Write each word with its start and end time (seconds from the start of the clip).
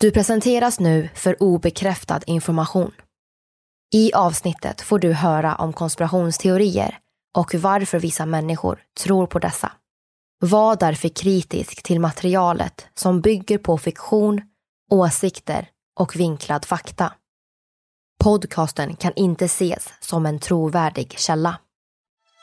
Du 0.00 0.10
presenteras 0.10 0.80
nu 0.80 1.08
för 1.14 1.42
obekräftad 1.42 2.20
information. 2.26 2.92
I 3.94 4.12
avsnittet 4.12 4.80
får 4.80 4.98
du 4.98 5.12
höra 5.12 5.54
om 5.54 5.72
konspirationsteorier 5.72 6.98
och 7.36 7.54
varför 7.54 7.98
vissa 7.98 8.26
människor 8.26 8.82
tror 9.00 9.26
på 9.26 9.38
dessa. 9.38 9.72
Var 10.40 10.76
därför 10.76 11.08
kritisk 11.08 11.82
till 11.82 12.00
materialet 12.00 12.86
som 12.94 13.20
bygger 13.20 13.58
på 13.58 13.78
fiktion, 13.78 14.40
åsikter 14.90 15.68
och 16.00 16.16
vinklad 16.16 16.64
fakta. 16.64 17.12
Podcasten 18.24 18.96
kan 18.96 19.12
inte 19.16 19.44
ses 19.44 19.88
som 20.00 20.26
en 20.26 20.38
trovärdig 20.38 21.18
källa. 21.18 21.58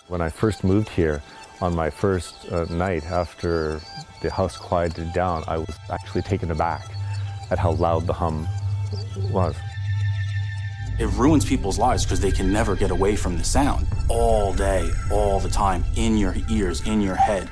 When 0.10 0.28
I 0.28 0.32
first 0.32 0.64
moved 0.64 0.90
here 0.90 1.22
on 1.60 1.76
my 1.76 1.92
first 1.92 2.36
uh, 2.52 2.72
night 2.72 3.12
after 3.12 3.80
the 4.22 4.30
house 4.30 4.60
quieted 4.70 5.14
down, 5.14 5.44
I 5.44 5.58
was 5.58 5.76
actually 5.90 6.24
taken 6.24 6.52
aback 6.52 7.05
at 7.52 7.60
how 7.60 7.72
loud 7.72 8.08
the 8.08 8.14
hum 8.14 8.48
was. 9.32 9.56
It 10.98 11.08
ruins 11.18 11.46
people's 11.46 11.78
lives 11.78 12.06
because 12.06 12.22
they 12.22 12.32
can 12.32 12.54
never 12.54 12.76
get 12.76 12.92
away 12.92 13.16
from 13.16 13.38
the 13.38 13.44
sound 13.44 13.86
all 14.10 14.54
day, 14.54 14.90
all 15.12 15.40
the 15.40 15.50
time, 15.50 15.84
in 15.96 16.18
your 16.18 16.36
ears, 16.50 16.88
in 16.88 17.02
your 17.02 17.16
head. 17.16 17.50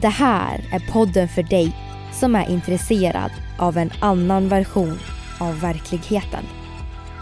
Det 0.00 0.08
här 0.08 0.64
är 0.72 0.92
podden 0.92 1.28
för 1.28 1.42
dig 1.42 1.76
som 2.12 2.34
är 2.34 2.50
intresserad 2.50 3.30
av 3.58 3.76
en 3.76 3.90
annan 4.00 4.48
version 4.48 4.98
av 5.40 5.60
verkligheten. 5.60 6.44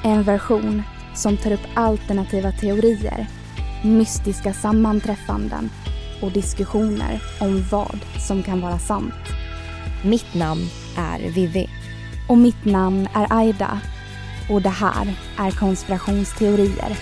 En 0.03 0.23
version 0.23 0.83
som 1.15 1.37
tar 1.37 1.53
upp 1.53 1.67
alternativa 1.75 2.53
teorier, 2.53 3.27
mystiska 3.85 4.53
sammanträffanden 4.53 5.71
och 6.23 6.33
diskussioner 6.33 7.23
om 7.41 7.65
vad 7.71 7.99
som 8.27 8.43
kan 8.43 8.61
vara 8.61 8.79
sant. 8.79 9.15
Mitt 10.05 10.35
namn 10.35 10.63
är 10.97 11.31
Vivi. 11.31 11.69
Och 12.29 12.39
mitt 12.39 12.65
namn 12.65 13.09
är 13.15 13.27
Aida. 13.31 13.81
Och 14.51 14.63
det 14.63 14.69
här 14.69 15.15
är 15.39 15.51
konspirationsteorier. 15.51 16.99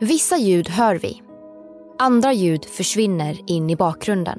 Vissa 0.00 0.36
ljud 0.36 0.68
hör 0.68 0.94
vi. 0.94 1.22
Andra 1.98 2.32
ljud 2.32 2.64
försvinner 2.64 3.38
in 3.46 3.70
i 3.70 3.76
bakgrunden. 3.76 4.38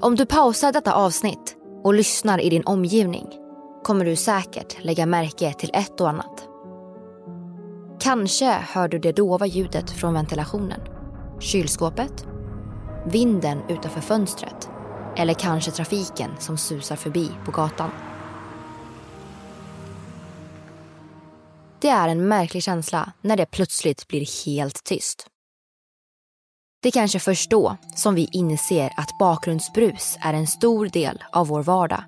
Om 0.00 0.14
du 0.14 0.26
pausar 0.26 0.72
detta 0.72 0.94
avsnitt 0.94 1.56
och 1.84 1.94
lyssnar 1.94 2.40
i 2.40 2.50
din 2.50 2.64
omgivning 2.64 3.26
kommer 3.84 4.04
du 4.04 4.16
säkert 4.16 4.84
lägga 4.84 5.06
märke 5.06 5.52
till 5.52 5.70
ett 5.74 6.00
och 6.00 6.08
annat. 6.08 6.48
Kanske 8.00 8.44
hör 8.44 8.88
du 8.88 8.98
det 8.98 9.12
dova 9.12 9.46
ljudet 9.46 9.90
från 9.90 10.14
ventilationen, 10.14 10.80
kylskåpet, 11.40 12.26
vinden 13.06 13.58
utanför 13.68 14.00
fönstret 14.00 14.68
eller 15.16 15.34
kanske 15.34 15.70
trafiken 15.70 16.30
som 16.38 16.58
susar 16.58 16.96
förbi 16.96 17.30
på 17.44 17.50
gatan. 17.50 17.90
Det 21.80 21.88
är 21.88 22.08
en 22.08 22.28
märklig 22.28 22.62
känsla 22.62 23.12
när 23.20 23.36
det 23.36 23.46
plötsligt 23.46 24.08
blir 24.08 24.44
helt 24.46 24.84
tyst. 24.84 25.26
Det 26.86 26.90
är 26.90 27.00
kanske 27.00 27.18
först 27.18 27.50
då 27.50 27.76
som 27.94 28.14
vi 28.14 28.28
inser 28.32 28.92
att 28.96 29.18
bakgrundsbrus 29.18 30.18
är 30.20 30.34
en 30.34 30.46
stor 30.46 30.86
del 30.86 31.22
av 31.32 31.46
vår 31.46 31.62
vardag 31.62 32.04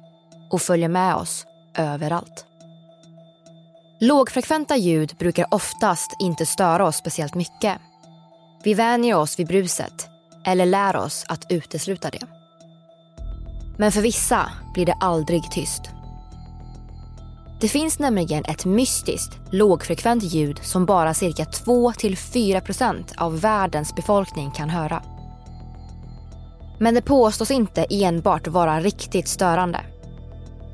och 0.51 0.63
följer 0.63 0.89
med 0.89 1.15
oss 1.15 1.47
överallt. 1.75 2.47
Lågfrekventa 4.01 4.77
ljud 4.77 5.17
brukar 5.19 5.47
oftast 5.51 6.17
inte 6.19 6.47
störa 6.47 6.87
oss 6.87 6.97
speciellt 6.97 7.35
mycket. 7.35 7.79
Vi 8.65 8.75
vänjer 8.75 9.17
oss 9.17 9.39
vid 9.39 9.47
bruset 9.47 10.09
eller 10.45 10.67
lär 10.67 10.97
oss 10.97 11.25
att 11.29 11.47
utesluta 11.49 12.11
det. 12.11 12.27
Men 13.79 13.93
för 13.93 14.01
vissa 14.01 14.51
blir 14.75 14.87
det 14.87 14.97
aldrig 15.01 15.51
tyst. 15.51 15.83
Det 17.61 17.69
finns 17.69 17.99
nämligen 17.99 18.45
ett 18.45 18.65
mystiskt 18.65 19.39
lågfrekvent 19.51 20.23
ljud 20.23 20.61
som 20.63 20.87
bara 20.87 21.15
cirka 21.15 21.45
2-4% 21.45 23.05
av 23.17 23.41
världens 23.41 23.95
befolkning 23.95 24.51
kan 24.51 24.71
höra. 24.71 25.03
Men 26.79 26.95
det 26.95 27.03
påstås 27.03 27.51
inte 27.51 27.87
enbart 27.91 28.47
vara 28.47 28.81
riktigt 28.81 29.29
störande. 29.29 29.81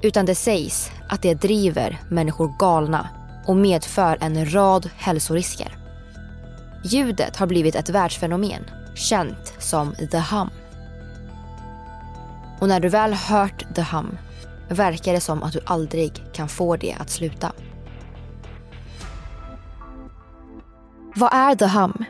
Utan 0.03 0.27
det 0.27 0.35
sägs 0.35 0.91
att 1.09 1.23
det 1.23 1.35
driver 1.35 2.01
människor 2.11 2.55
galna 2.59 3.09
och 3.47 3.57
medför 3.57 4.19
en 4.21 4.53
rad 4.53 4.91
hälsorisker. 4.97 5.79
Ljudet 6.85 7.37
har 7.37 7.47
blivit 7.47 7.75
ett 7.75 7.89
världsfenomen, 7.89 8.65
känt 8.95 9.55
som 9.59 9.95
the 10.11 10.19
hum. 10.19 10.51
Och 12.61 12.69
när 12.69 12.81
du 12.81 12.89
väl 12.89 13.13
hört 13.13 13.75
the 13.75 13.83
hum 13.83 14.19
verkar 14.75 15.13
det 15.13 15.21
som 15.21 15.43
att 15.43 15.53
du 15.53 15.61
aldrig 15.67 16.13
kan 16.33 16.49
få 16.49 16.77
det 16.77 16.97
att 17.01 17.11
sluta. 17.11 17.53
Vad 21.17 21.33
är 21.33 21.55
the 21.55 21.67
hum? 21.67 22.05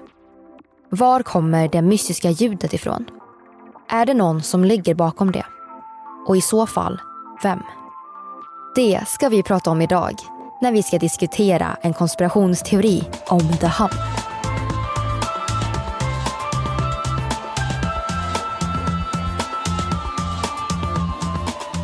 Var 0.90 1.22
kommer 1.22 1.68
det 1.68 1.82
mystiska 1.82 2.30
ljudet 2.30 2.72
ifrån? 2.72 3.04
Är 3.88 4.06
det 4.06 4.14
någon 4.14 4.42
som 4.42 4.64
ligger 4.64 4.94
bakom 4.94 5.32
det? 5.32 5.46
Och 6.26 6.36
i 6.36 6.40
så 6.40 6.66
fall, 6.66 7.00
vem? 7.42 7.62
Det 8.74 9.00
ska 9.08 9.28
vi 9.28 9.42
prata 9.42 9.70
om 9.70 9.82
idag 9.82 10.14
när 10.60 10.72
vi 10.72 10.82
ska 10.82 10.98
diskutera 10.98 11.76
en 11.82 11.94
konspirationsteori 11.94 13.04
om 13.28 13.40
the 13.40 13.66
hum. 13.66 13.88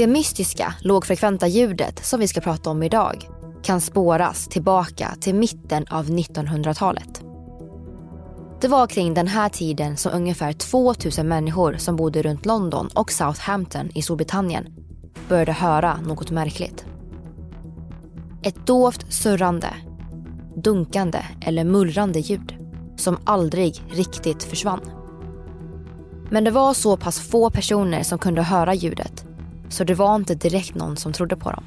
Det 0.00 0.06
mystiska, 0.06 0.74
lågfrekventa 0.80 1.46
ljudet 1.46 2.04
som 2.04 2.20
vi 2.20 2.28
ska 2.28 2.40
prata 2.40 2.70
om 2.70 2.82
idag 2.82 3.28
kan 3.62 3.80
spåras 3.80 4.48
tillbaka 4.48 5.16
till 5.20 5.34
mitten 5.34 5.86
av 5.90 6.06
1900-talet. 6.06 7.22
Det 8.60 8.68
var 8.68 8.86
kring 8.86 9.14
den 9.14 9.28
här 9.28 9.48
tiden 9.48 9.96
som 9.96 10.12
ungefär 10.12 10.52
2000 10.52 11.28
människor 11.28 11.76
som 11.78 11.96
bodde 11.96 12.22
runt 12.22 12.46
London 12.46 12.88
och 12.94 13.12
Southampton 13.12 13.90
i 13.94 14.02
Storbritannien 14.02 14.66
började 15.28 15.52
höra 15.52 16.00
något 16.00 16.30
märkligt. 16.30 16.84
Ett 18.42 18.66
dovt 18.66 19.12
surrande, 19.12 19.74
dunkande 20.56 21.24
eller 21.40 21.64
mullrande 21.64 22.18
ljud 22.18 22.54
som 22.96 23.18
aldrig 23.24 23.82
riktigt 23.90 24.42
försvann. 24.42 24.90
Men 26.30 26.44
det 26.44 26.50
var 26.50 26.74
så 26.74 26.96
pass 26.96 27.20
få 27.20 27.50
personer 27.50 28.02
som 28.02 28.18
kunde 28.18 28.42
höra 28.42 28.74
ljudet 28.74 29.26
så 29.70 29.84
det 29.84 29.94
var 29.94 30.16
inte 30.16 30.34
direkt 30.34 30.74
någon 30.74 30.96
som 30.96 31.12
trodde 31.12 31.36
på 31.36 31.50
dem. 31.50 31.64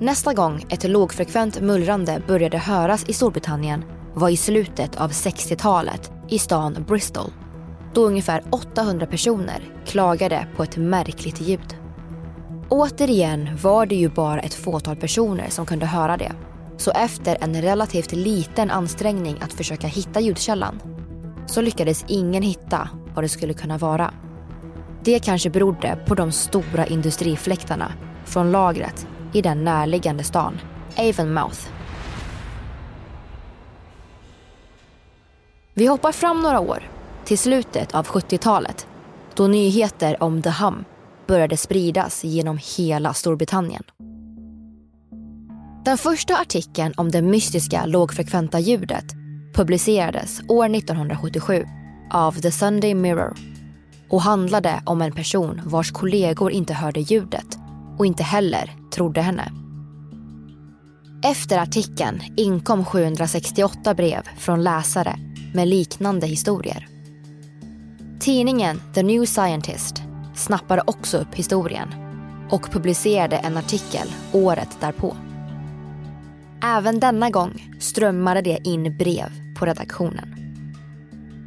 Nästa 0.00 0.34
gång 0.34 0.66
ett 0.68 0.84
lågfrekvent 0.84 1.60
mullrande 1.60 2.22
började 2.26 2.58
höras 2.58 3.04
i 3.08 3.12
Storbritannien 3.12 3.84
var 4.14 4.28
i 4.28 4.36
slutet 4.36 4.96
av 4.96 5.10
60-talet 5.10 6.12
i 6.28 6.38
stan 6.38 6.84
Bristol. 6.88 7.30
Då 7.94 8.06
ungefär 8.06 8.42
800 8.50 9.06
personer 9.06 9.62
klagade 9.86 10.46
på 10.56 10.62
ett 10.62 10.76
märkligt 10.76 11.40
ljud. 11.40 11.76
Återigen 12.68 13.56
var 13.62 13.86
det 13.86 13.94
ju 13.94 14.08
bara 14.08 14.40
ett 14.40 14.54
fåtal 14.54 14.96
personer 14.96 15.48
som 15.50 15.66
kunde 15.66 15.86
höra 15.86 16.16
det. 16.16 16.32
Så 16.76 16.90
efter 16.90 17.36
en 17.40 17.62
relativt 17.62 18.12
liten 18.12 18.70
ansträngning 18.70 19.36
att 19.40 19.52
försöka 19.52 19.86
hitta 19.86 20.20
ljudkällan 20.20 20.80
så 21.46 21.60
lyckades 21.60 22.04
ingen 22.08 22.42
hitta 22.42 22.88
vad 23.14 23.24
det 23.24 23.28
skulle 23.28 23.54
kunna 23.54 23.78
vara. 23.78 24.14
Det 25.04 25.18
kanske 25.18 25.50
berodde 25.50 25.98
på 26.06 26.14
de 26.14 26.32
stora 26.32 26.86
industrifläktarna 26.86 27.92
från 28.24 28.52
lagret 28.52 29.06
i 29.32 29.42
den 29.42 29.64
närliggande 29.64 30.24
stan 30.24 30.60
Avonmouth. 30.96 31.60
Vi 35.74 35.86
hoppar 35.86 36.12
fram 36.12 36.40
några 36.40 36.60
år 36.60 36.90
till 37.24 37.38
slutet 37.38 37.94
av 37.94 38.06
70-talet 38.06 38.86
då 39.34 39.46
nyheter 39.46 40.22
om 40.22 40.42
The 40.42 40.50
Hum 40.50 40.84
började 41.26 41.56
spridas 41.56 42.24
genom 42.24 42.58
hela 42.76 43.14
Storbritannien. 43.14 43.82
Den 45.84 45.98
första 45.98 46.36
artikeln 46.36 46.94
om 46.96 47.10
det 47.10 47.22
mystiska 47.22 47.86
lågfrekventa 47.86 48.58
ljudet 48.58 49.04
publicerades 49.54 50.40
år 50.48 50.74
1977 50.74 51.66
av 52.10 52.32
The 52.32 52.50
Sunday 52.50 52.94
Mirror 52.94 53.53
och 54.14 54.22
handlade 54.22 54.82
om 54.86 55.02
en 55.02 55.12
person 55.12 55.60
vars 55.64 55.92
kollegor 55.92 56.52
inte 56.52 56.74
hörde 56.74 57.00
ljudet 57.00 57.58
och 57.98 58.06
inte 58.06 58.22
heller 58.22 58.70
trodde 58.90 59.20
henne. 59.20 59.52
Efter 61.24 61.58
artikeln 61.58 62.22
inkom 62.36 62.84
768 62.84 63.94
brev 63.94 64.22
från 64.38 64.62
läsare 64.62 65.16
med 65.54 65.68
liknande 65.68 66.26
historier. 66.26 66.88
Tidningen 68.20 68.80
The 68.94 69.02
New 69.02 69.24
Scientist 69.26 70.02
snappade 70.34 70.82
också 70.86 71.18
upp 71.18 71.34
historien 71.34 71.88
och 72.50 72.70
publicerade 72.70 73.36
en 73.36 73.56
artikel 73.56 74.08
året 74.32 74.76
därpå. 74.80 75.16
Även 76.62 77.00
denna 77.00 77.30
gång 77.30 77.76
strömmade 77.80 78.42
det 78.42 78.58
in 78.64 78.96
brev 78.98 79.28
på 79.58 79.66
redaktionen. 79.66 80.43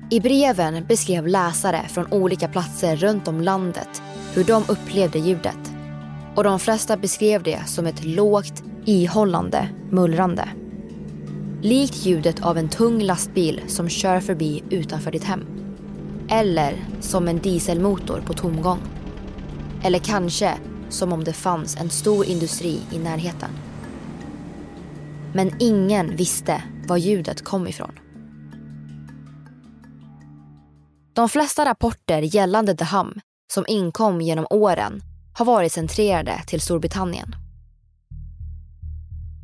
I 0.09 0.19
breven 0.19 0.85
beskrev 0.87 1.27
läsare 1.27 1.87
från 1.87 2.13
olika 2.13 2.47
platser 2.47 2.95
runt 2.95 3.27
om 3.27 3.41
landet 3.41 4.01
hur 4.33 4.43
de 4.43 4.63
upplevde 4.67 5.19
ljudet. 5.19 5.73
Och 6.35 6.43
de 6.43 6.59
flesta 6.59 6.97
beskrev 6.97 7.43
det 7.43 7.59
som 7.65 7.85
ett 7.85 8.05
lågt, 8.05 8.63
ihållande 8.85 9.69
mullrande. 9.91 10.49
Likt 11.61 12.05
ljudet 12.05 12.45
av 12.45 12.57
en 12.57 12.69
tung 12.69 13.01
lastbil 13.01 13.61
som 13.67 13.89
kör 13.89 14.19
förbi 14.19 14.63
utanför 14.69 15.11
ditt 15.11 15.23
hem. 15.23 15.45
Eller 16.29 16.85
som 16.99 17.27
en 17.27 17.39
dieselmotor 17.39 18.21
på 18.25 18.33
tomgång. 18.33 18.79
Eller 19.83 19.99
kanske 19.99 20.53
som 20.89 21.13
om 21.13 21.23
det 21.23 21.33
fanns 21.33 21.77
en 21.77 21.89
stor 21.89 22.25
industri 22.25 22.79
i 22.91 22.99
närheten. 22.99 23.49
Men 25.33 25.55
ingen 25.59 26.15
visste 26.15 26.63
var 26.87 26.97
ljudet 26.97 27.43
kom 27.43 27.67
ifrån. 27.67 27.91
De 31.17 31.29
flesta 31.29 31.65
rapporter 31.65 32.21
gällande 32.21 32.75
The 32.75 32.85
Hum 32.85 33.19
som 33.53 33.65
inkom 33.67 34.21
genom 34.21 34.47
åren 34.49 35.01
har 35.33 35.45
varit 35.45 35.71
centrerade 35.71 36.43
till 36.47 36.61
Storbritannien. 36.61 37.35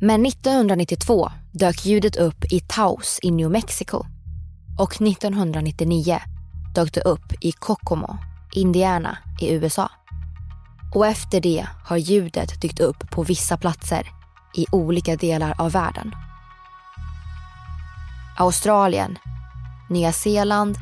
Men 0.00 0.26
1992 0.26 1.30
dök 1.52 1.86
ljudet 1.86 2.16
upp 2.16 2.52
i 2.52 2.60
Taos 2.60 3.18
i 3.22 3.30
New 3.30 3.50
Mexico 3.50 4.04
och 4.78 5.02
1999 5.02 6.18
dök 6.74 6.94
det 6.94 7.00
upp 7.00 7.32
i 7.40 7.52
Kokomo, 7.52 8.16
Indiana 8.52 9.18
i 9.40 9.54
USA. 9.54 9.90
Och 10.94 11.06
efter 11.06 11.40
det 11.40 11.66
har 11.84 11.96
ljudet 11.96 12.60
dykt 12.62 12.80
upp 12.80 13.10
på 13.10 13.22
vissa 13.22 13.56
platser 13.56 14.08
i 14.54 14.66
olika 14.72 15.16
delar 15.16 15.54
av 15.60 15.72
världen. 15.72 16.12
Australien, 18.38 19.18
Nya 19.90 20.12
Zeeland, 20.12 20.78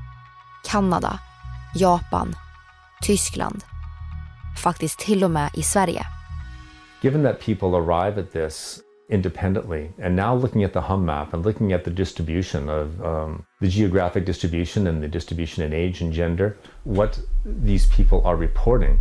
Kanada, 0.64 1.18
Japan, 1.74 2.34
Tyskland. 3.02 3.64
Faktiskt 4.62 4.98
till 4.98 5.24
och 5.24 5.30
med 5.30 5.50
i 5.54 5.62
Sverige. 5.62 6.06
Given 7.02 7.22
that 7.22 7.40
people 7.40 7.68
arrive 7.68 8.20
at 8.20 8.32
this 8.32 8.80
independently 9.08 9.90
and 10.02 10.16
now 10.16 10.34
looking 10.34 10.64
at 10.64 10.72
the 10.72 10.80
hum 10.80 11.04
map 11.04 11.34
and 11.34 11.44
looking 11.44 11.72
at 11.72 11.84
the 11.84 11.90
distribution 11.90 12.68
of 12.68 13.00
um, 13.04 13.44
the 13.60 13.68
geographic 13.68 14.24
distribution 14.26 14.86
and 14.86 15.02
the 15.02 15.08
distribution 15.08 15.66
in 15.66 15.72
age 15.72 16.02
and 16.02 16.14
gender 16.14 16.56
what 16.84 17.20
these 17.44 17.86
people 17.96 18.22
are 18.24 18.36
reporting 18.36 18.98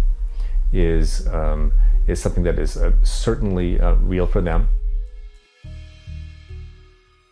is 0.74 1.28
um, 1.28 1.72
is 2.08 2.22
something 2.22 2.44
that 2.44 2.60
is 2.60 2.78
uh, 2.78 2.92
certainly 3.04 3.80
uh, 3.80 3.96
real 4.10 4.28
for 4.28 4.42
them 4.42 4.68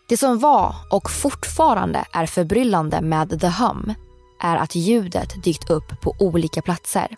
Det 0.09 0.17
som 0.17 0.39
var 0.39 0.75
och 0.89 1.11
fortfarande 1.11 2.05
är 2.13 2.25
förbryllande 2.25 3.01
med 3.01 3.39
The 3.41 3.47
Hum 3.47 3.93
är 4.39 4.57
att 4.57 4.75
ljudet 4.75 5.43
dykt 5.43 5.69
upp 5.69 6.01
på 6.01 6.15
olika 6.19 6.61
platser. 6.61 7.15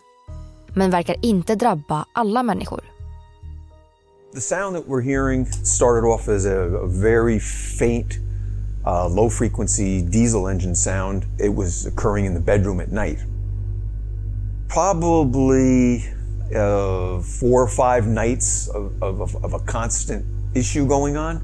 Men 0.74 0.92
verkar 0.92 1.16
inte 1.22 1.56
drabba 1.56 2.06
alla 2.14 2.44
människor. 2.44 2.82
The 4.34 4.42
sound 4.42 4.76
that 4.76 4.88
we're 4.88 5.02
hearing 5.02 5.46
started 5.46 6.08
off 6.08 6.30
as 6.30 6.46
a, 6.46 6.56
a 6.56 6.88
very 6.88 7.40
faint, 7.80 8.18
uh, 8.86 9.10
low 9.16 9.30
frequency 9.30 10.02
diesel 10.02 10.48
engine 10.48 10.76
sound. 10.76 11.26
It 11.38 11.54
was 11.54 11.86
occurring 11.86 12.26
in 12.26 12.34
the 12.34 12.40
bedroom 12.40 12.80
at 12.80 12.92
night. 12.92 13.18
Probably 14.70 16.04
uh, 16.56 17.20
four 17.22 17.62
or 17.62 17.68
five 17.68 18.08
nights 18.08 18.70
of, 18.70 19.04
of, 19.04 19.36
of, 19.44 19.54
a 19.54 19.60
constant 19.60 20.26
issue 20.56 20.88
going 20.88 21.18
on. 21.18 21.42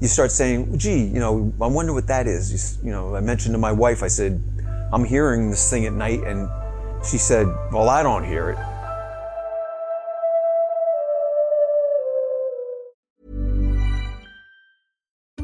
You 0.00 0.08
start 0.08 0.32
saying, 0.32 0.78
gee, 0.78 1.04
you 1.04 1.20
know, 1.20 1.52
I 1.60 1.66
wonder 1.66 1.92
what 1.92 2.08
that 2.08 2.26
is. 2.26 2.52
You, 2.52 2.86
you 2.86 2.92
know, 2.92 3.14
I 3.14 3.20
mentioned 3.20 3.54
to 3.54 3.58
my 3.58 3.72
wife, 3.72 4.02
I 4.02 4.08
said, 4.08 4.42
I'm 4.92 5.04
hearing 5.04 5.50
this 5.50 5.68
thing 5.68 5.86
at 5.86 5.92
night. 5.92 6.24
And 6.24 6.48
she 7.04 7.18
said, 7.18 7.46
Well, 7.72 7.88
I 7.88 8.02
don't 8.02 8.24
hear 8.24 8.50
it. 8.50 8.58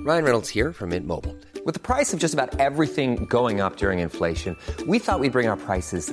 Ryan 0.04 0.24
Reynolds 0.24 0.50
here 0.50 0.72
from 0.72 0.90
Mint 0.90 1.06
Mobile. 1.06 1.34
With 1.64 1.72
the 1.72 1.80
price 1.80 2.12
of 2.12 2.20
just 2.20 2.34
about 2.34 2.60
everything 2.60 3.24
going 3.24 3.62
up 3.62 3.76
during 3.76 4.00
inflation, 4.00 4.54
we 4.86 4.98
thought 4.98 5.18
we'd 5.18 5.32
bring 5.32 5.48
our 5.48 5.56
prices 5.56 6.12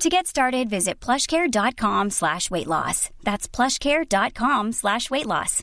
To 0.00 0.08
get 0.08 0.26
started, 0.26 0.68
visit 0.68 1.00
plushcare.com 1.00 2.10
slash 2.10 2.50
weight 2.50 2.66
loss. 2.66 3.10
That's 3.22 3.48
plushcare.com 3.48 4.72
slash 4.72 5.10
weight 5.10 5.26
loss. 5.26 5.62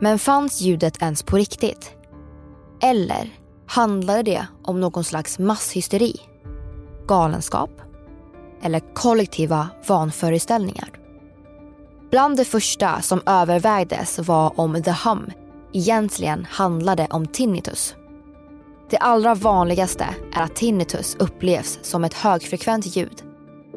Men 0.00 0.18
fanns 0.18 0.60
ljudet 0.60 1.02
ens 1.02 1.22
på 1.22 1.36
riktigt? 1.36 1.90
Eller 2.82 3.28
handlade 3.66 4.22
det 4.22 4.46
om 4.62 4.80
någon 4.80 5.04
slags 5.04 5.38
masshysteri? 5.38 6.35
Galenskap? 7.06 7.70
Eller 8.62 8.94
kollektiva 8.94 9.68
vanföreställningar? 9.88 10.88
Bland 12.10 12.36
det 12.36 12.44
första 12.44 13.00
som 13.00 13.22
övervägdes 13.26 14.18
var 14.18 14.60
om 14.60 14.82
the 14.82 14.94
hum 15.04 15.30
egentligen 15.72 16.46
handlade 16.50 17.06
om 17.10 17.26
tinnitus. 17.26 17.94
Det 18.90 18.96
allra 18.96 19.34
vanligaste 19.34 20.06
är 20.32 20.42
att 20.42 20.56
tinnitus 20.56 21.16
upplevs 21.18 21.78
som 21.82 22.04
ett 22.04 22.14
högfrekvent 22.14 22.96
ljud, 22.96 23.22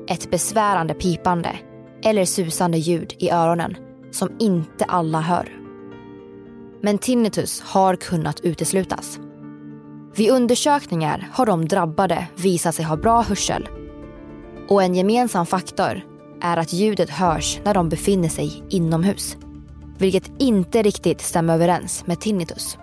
ett 0.07 0.31
besvärande 0.31 0.93
pipande 0.93 1.55
eller 2.03 2.25
susande 2.25 2.77
ljud 2.77 3.13
i 3.17 3.31
öronen 3.31 3.75
som 4.12 4.29
inte 4.39 4.86
alla 4.86 5.21
hör. 5.21 5.59
Men 6.81 6.98
tinnitus 6.98 7.62
har 7.62 7.95
kunnat 7.95 8.39
uteslutas. 8.39 9.19
Vid 10.16 10.32
undersökningar 10.32 11.30
har 11.34 11.46
de 11.46 11.68
drabbade 11.68 12.28
visat 12.36 12.75
sig 12.75 12.86
ha 12.86 12.98
bra 12.98 13.22
hörsel. 13.22 13.70
Och 14.70 14.84
en 14.84 14.96
gemensam 14.96 15.46
faktor 15.46 16.01
är 16.42 16.58
att 16.58 16.74
ljudet 16.74 17.10
hörs 17.10 17.60
när 17.63 17.74
de 17.74 17.89
befinner 17.89 18.30
sig 18.30 18.63
inomhus. 18.70 19.38
Vilket 19.98 20.32
inte 20.39 20.82
riktigt 20.82 21.22
stämmer 21.22 21.54
överens 21.54 22.08
med 22.08 22.20
tinnitus. 22.20 22.78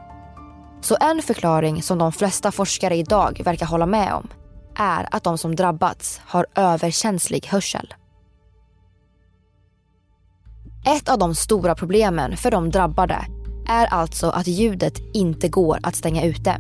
Så 0.81 0.97
en 1.01 1.23
förklaring 1.23 1.83
som 1.83 1.99
de 1.99 2.13
flesta 2.13 2.53
forskare 2.53 2.97
idag 2.97 3.41
verkar 3.45 3.67
hålla 3.67 3.87
med 3.87 4.15
om 4.15 4.29
är 4.77 5.09
att 5.11 5.25
de 5.25 5.39
som 5.39 5.57
drabbats 5.57 6.21
har 6.25 6.47
överkänslig 6.55 7.47
hörsel. 7.47 7.95
Ett 10.87 11.09
av 11.09 11.19
de 11.19 11.35
stora 11.35 11.75
problemen 11.75 12.37
för 12.37 12.51
de 12.51 12.71
drabbade 12.71 13.27
är 13.69 13.87
alltså 13.87 14.31
att 14.31 14.47
ljudet 14.47 14.99
inte 15.15 15.49
går 15.49 15.79
att 15.83 15.97
stänga 15.97 16.25
ute. 16.25 16.57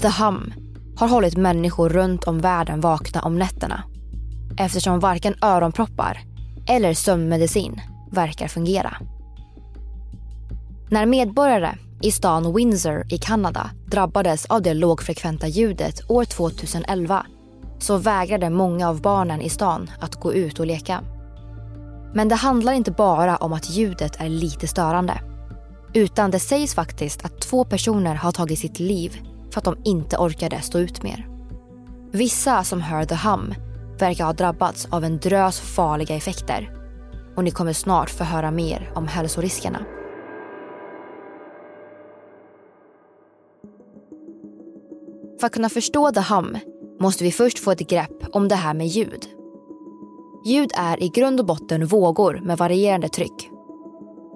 The 0.00 0.08
Hum 0.08 0.52
har 0.96 1.08
hållit 1.08 1.36
människor 1.36 1.88
runt 1.88 2.24
om 2.24 2.38
världen 2.38 2.80
vakna 2.80 3.22
om 3.22 3.38
nätterna 3.38 3.82
eftersom 4.58 5.00
varken 5.00 5.34
öronproppar 5.42 6.20
eller 6.68 6.94
sömnmedicin 6.94 7.80
verkar 8.10 8.48
fungera. 8.48 8.96
När 10.90 11.06
medborgare 11.06 11.74
i 12.02 12.10
stan 12.10 12.54
Windsor 12.54 13.12
i 13.12 13.18
Kanada 13.18 13.70
drabbades 13.86 14.46
av 14.46 14.62
det 14.62 14.74
lågfrekventa 14.74 15.46
ljudet 15.46 16.10
år 16.10 16.24
2011 16.24 17.26
så 17.78 17.96
vägrade 17.96 18.50
många 18.50 18.88
av 18.88 19.02
barnen 19.02 19.40
i 19.40 19.50
stan 19.50 19.90
att 20.00 20.14
gå 20.14 20.34
ut 20.34 20.60
och 20.60 20.66
leka. 20.66 21.00
Men 22.14 22.28
det 22.28 22.34
handlar 22.34 22.72
inte 22.72 22.90
bara 22.90 23.36
om 23.36 23.52
att 23.52 23.70
ljudet 23.70 24.20
är 24.20 24.28
lite 24.28 24.68
störande. 24.68 25.20
Utan 25.94 26.30
det 26.30 26.40
sägs 26.40 26.74
faktiskt 26.74 27.24
att 27.24 27.40
två 27.40 27.64
personer 27.64 28.14
har 28.14 28.32
tagit 28.32 28.58
sitt 28.58 28.80
liv 28.80 29.20
för 29.58 29.70
att 29.70 29.76
de 29.76 29.90
inte 29.90 30.16
orkade 30.16 30.60
stå 30.60 30.78
ut 30.78 31.02
mer. 31.02 31.28
Vissa 32.12 32.64
som 32.64 32.80
hör 32.80 33.04
The 33.04 33.14
Hum 33.14 33.54
verkar 33.98 34.24
ha 34.24 34.32
drabbats 34.32 34.88
av 34.90 35.04
en 35.04 35.18
drös 35.18 35.60
farliga 35.60 36.16
effekter. 36.16 36.70
Och 37.36 37.44
ni 37.44 37.50
kommer 37.50 37.72
snart 37.72 38.10
få 38.10 38.24
höra 38.24 38.50
mer 38.50 38.92
om 38.94 39.08
hälsoriskerna. 39.08 39.84
För 45.40 45.46
att 45.46 45.52
kunna 45.52 45.68
förstå 45.68 46.10
The 46.10 46.20
Hum 46.20 46.58
måste 47.00 47.24
vi 47.24 47.32
först 47.32 47.58
få 47.58 47.70
ett 47.70 47.90
grepp 47.90 48.24
om 48.32 48.48
det 48.48 48.54
här 48.54 48.74
med 48.74 48.86
ljud. 48.86 49.26
Ljud 50.46 50.70
är 50.76 51.02
i 51.02 51.08
grund 51.08 51.40
och 51.40 51.46
botten 51.46 51.86
vågor 51.86 52.40
med 52.42 52.58
varierande 52.58 53.08
tryck. 53.08 53.50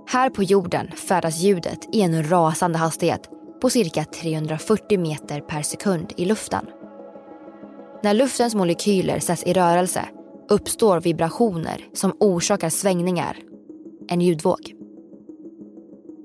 Här 0.07 0.31
på 0.31 0.43
jorden 0.43 0.91
färdas 0.93 1.39
ljudet 1.39 1.95
i 1.95 2.01
en 2.01 2.31
rasande 2.31 2.79
hastighet 2.79 3.32
på 3.63 3.71
cirka 3.71 4.05
340 4.05 4.99
meter 4.99 5.41
per 5.41 5.63
sekund 5.63 6.13
i 6.17 6.25
luften. 6.25 6.67
När 8.03 8.15
luftens 8.15 8.55
molekyler 8.55 9.19
sätts 9.19 9.45
i 9.45 9.53
rörelse 9.53 10.05
uppstår 10.49 11.01
vibrationer 11.01 11.85
som 11.93 12.17
orsakar 12.21 12.69
svängningar, 12.69 13.37
en 14.09 14.21
ljudvåg. 14.21 14.75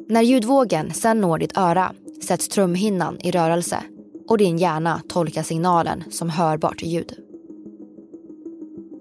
När 0.09 0.21
ljudvågen 0.21 0.93
sen 0.93 1.21
når 1.21 1.37
ditt 1.37 1.57
öra 1.57 1.93
sätts 2.23 2.47
trumhinnan 2.47 3.17
i 3.19 3.31
rörelse 3.31 3.83
och 4.27 4.37
din 4.37 4.57
hjärna 4.57 5.01
tolkar 5.09 5.43
signalen 5.43 6.03
som 6.09 6.29
hörbart 6.29 6.83
ljud. 6.83 7.13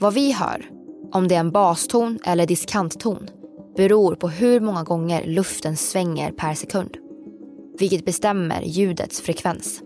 Vad 0.00 0.14
vi 0.14 0.32
hör, 0.32 0.70
om 1.12 1.28
det 1.28 1.34
är 1.34 1.40
en 1.40 1.50
baston 1.50 2.18
eller 2.24 2.46
diskantton, 2.46 3.28
beror 3.76 4.14
på 4.14 4.28
hur 4.28 4.60
många 4.60 4.82
gånger 4.82 5.24
luften 5.26 5.76
svänger 5.76 6.30
per 6.30 6.54
sekund. 6.54 7.05
Vilket 7.78 8.04
bestämmer 8.04 8.62
ljudets 8.62 9.20
frekvens. 9.20 9.82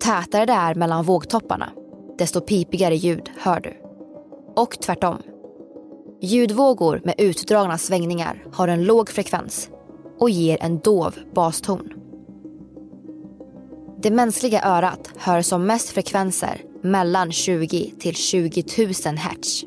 Tätare 0.00 0.46
det 0.46 0.52
är 0.52 0.74
mellan 0.74 1.04
vågtopparna, 1.04 1.72
desto 2.18 2.40
pipigare 2.40 2.96
ljud 2.96 3.30
hör 3.38 3.60
du. 3.60 3.76
Och 4.56 4.80
tvärtom. 4.80 5.18
Ljudvågor 6.22 7.00
med 7.04 7.14
utdragna 7.18 7.78
svängningar 7.78 8.44
har 8.52 8.68
en 8.68 8.84
låg 8.84 9.10
frekvens 9.10 9.68
och 10.18 10.30
ger 10.30 10.58
en 10.60 10.78
dov 10.78 11.14
baston. 11.34 11.88
Det 14.02 14.10
mänskliga 14.10 14.64
örat 14.64 15.10
hör 15.16 15.42
som 15.42 15.66
mest 15.66 15.88
frekvenser 15.88 16.62
mellan 16.82 17.32
20 17.32 17.94
till 17.98 18.14
20 18.14 18.64
000 19.06 19.16
hertz. 19.16 19.64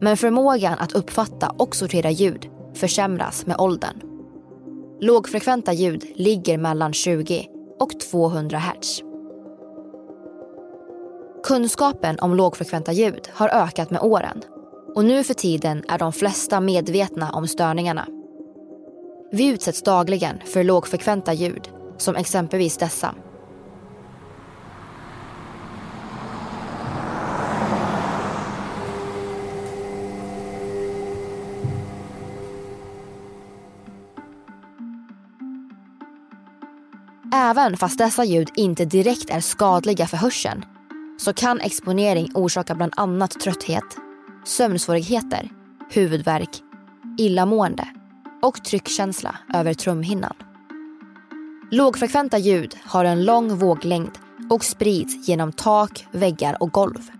Men 0.00 0.16
förmågan 0.16 0.78
att 0.78 0.92
uppfatta 0.92 1.48
och 1.48 1.76
sortera 1.76 2.10
ljud 2.10 2.50
försämras 2.74 3.46
med 3.46 3.60
åldern. 3.60 4.13
Lågfrekventa 5.00 5.72
ljud 5.72 6.04
ligger 6.14 6.58
mellan 6.58 6.92
20 6.92 7.48
och 7.80 8.00
200 8.00 8.58
hertz. 8.58 9.02
Kunskapen 11.44 12.18
om 12.18 12.34
lågfrekventa 12.34 12.92
ljud 12.92 13.28
har 13.32 13.48
ökat 13.48 13.90
med 13.90 14.02
åren 14.02 14.42
och 14.94 15.04
nu 15.04 15.24
för 15.24 15.34
tiden 15.34 15.84
är 15.88 15.98
de 15.98 16.12
flesta 16.12 16.60
medvetna 16.60 17.32
om 17.32 17.48
störningarna. 17.48 18.06
Vi 19.32 19.48
utsätts 19.48 19.82
dagligen 19.82 20.40
för 20.44 20.64
lågfrekventa 20.64 21.32
ljud 21.32 21.68
som 21.98 22.16
exempelvis 22.16 22.76
dessa. 22.76 23.14
Även 37.56 37.76
fast 37.76 37.98
dessa 37.98 38.24
ljud 38.24 38.50
inte 38.54 38.84
direkt 38.84 39.30
är 39.30 39.40
skadliga 39.40 40.06
för 40.06 40.16
hörseln 40.16 40.64
så 41.18 41.32
kan 41.32 41.60
exponering 41.60 42.30
orsaka 42.34 42.74
bland 42.74 42.92
annat 42.96 43.40
trötthet, 43.40 43.84
sömnsvårigheter, 44.44 45.48
huvudvärk, 45.90 46.62
illamående 47.18 47.88
och 48.42 48.64
tryckkänsla 48.64 49.36
över 49.54 49.74
trumhinnan. 49.74 50.34
Lågfrekventa 51.70 52.38
ljud 52.38 52.76
har 52.82 53.04
en 53.04 53.24
lång 53.24 53.56
våglängd 53.56 54.18
och 54.50 54.64
sprids 54.64 55.28
genom 55.28 55.52
tak, 55.52 56.06
väggar 56.12 56.62
och 56.62 56.72
golv. 56.72 57.10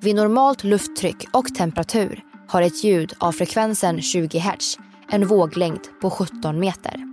Vid 0.00 0.14
normalt 0.16 0.64
lufttryck 0.64 1.28
och 1.32 1.54
temperatur 1.54 2.24
har 2.48 2.62
ett 2.62 2.84
ljud 2.84 3.12
av 3.18 3.32
frekvensen 3.32 4.02
20 4.02 4.38
Hz 4.38 4.78
en 5.10 5.26
våglängd 5.26 6.00
på 6.00 6.10
17 6.10 6.60
meter. 6.60 7.07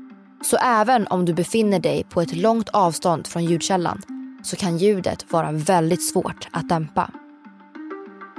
Så 0.46 0.58
även 0.58 1.08
om 1.08 1.26
du 1.26 1.34
befinner 1.34 1.80
dig 1.80 2.04
på 2.10 2.22
ett 2.22 2.36
långt 2.36 2.70
avstånd 2.70 3.28
från 3.28 3.46
ljudkällan 3.46 4.02
så 4.44 4.56
kan 4.56 4.78
ljudet 4.78 5.32
vara 5.32 5.52
väldigt 5.52 6.10
svårt 6.10 6.48
att 6.52 6.70
dämpa. 6.70 7.12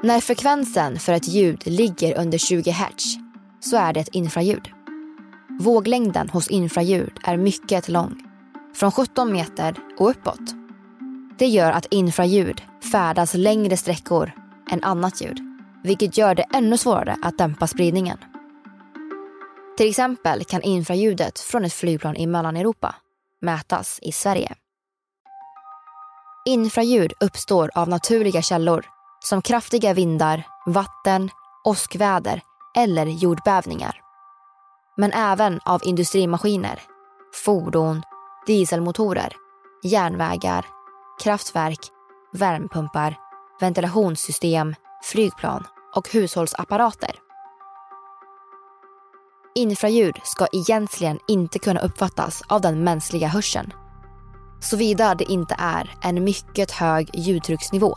När 0.03 0.21
frekvensen 0.21 0.99
för 0.99 1.13
ett 1.13 1.29
ljud 1.29 1.63
ligger 1.65 2.19
under 2.19 2.39
20 2.39 2.71
Hz 2.71 3.17
så 3.61 3.77
är 3.77 3.93
det 3.93 4.01
ett 4.01 4.15
infraljud. 4.15 4.69
Våglängden 5.61 6.29
hos 6.29 6.49
infraljud 6.49 7.13
är 7.25 7.37
mycket 7.37 7.89
lång, 7.89 8.15
från 8.75 8.93
17 8.93 9.33
meter 9.33 9.75
och 9.99 10.11
uppåt. 10.11 10.55
Det 11.39 11.47
gör 11.47 11.73
att 11.73 11.87
infraljud 11.91 12.63
färdas 12.93 13.35
längre 13.35 13.77
sträckor 13.77 14.33
än 14.71 14.85
annat 14.85 15.21
ljud, 15.21 15.39
vilket 15.83 16.19
gör 16.19 16.35
det 16.35 16.47
ännu 16.55 16.79
svårare 16.79 17.17
att 17.23 17.39
dämpa 17.39 17.67
spridningen. 17.67 18.19
Till 19.76 19.88
exempel 19.88 20.45
kan 20.45 20.62
infraljudet 20.62 21.40
från 21.40 21.64
ett 21.64 21.73
flygplan 21.73 22.16
i 22.16 22.26
Mellaneuropa 22.26 22.95
mätas 23.40 23.99
i 24.02 24.12
Sverige. 24.12 24.54
Infraljud 26.47 27.12
uppstår 27.21 27.71
av 27.75 27.88
naturliga 27.88 28.42
källor 28.42 28.87
som 29.21 29.42
kraftiga 29.42 29.95
vindar, 29.95 30.42
vatten, 30.66 31.30
åskväder 31.64 32.40
eller 32.76 33.06
jordbävningar. 33.06 34.00
Men 34.97 35.12
även 35.12 35.61
av 35.64 35.80
industrimaskiner, 35.85 36.83
fordon, 37.45 38.02
dieselmotorer, 38.47 39.33
järnvägar, 39.83 40.66
kraftverk, 41.23 41.80
värmepumpar, 42.33 43.16
ventilationssystem, 43.61 44.75
flygplan 45.02 45.66
och 45.95 46.09
hushållsapparater. 46.12 47.25
Infraljud 49.57 50.15
ska 50.25 50.47
egentligen 50.53 51.19
inte 51.29 51.59
kunna 51.59 51.81
uppfattas 51.81 52.43
av 52.49 52.61
den 52.61 52.85
mänskliga 52.85 53.29
hörseln 53.29 53.73
såvida 54.61 55.15
det 55.15 55.33
inte 55.33 55.57
är 55.59 55.95
en 56.03 56.25
mycket 56.25 56.71
hög 56.71 57.11
ljudtrycksnivå. 57.15 57.95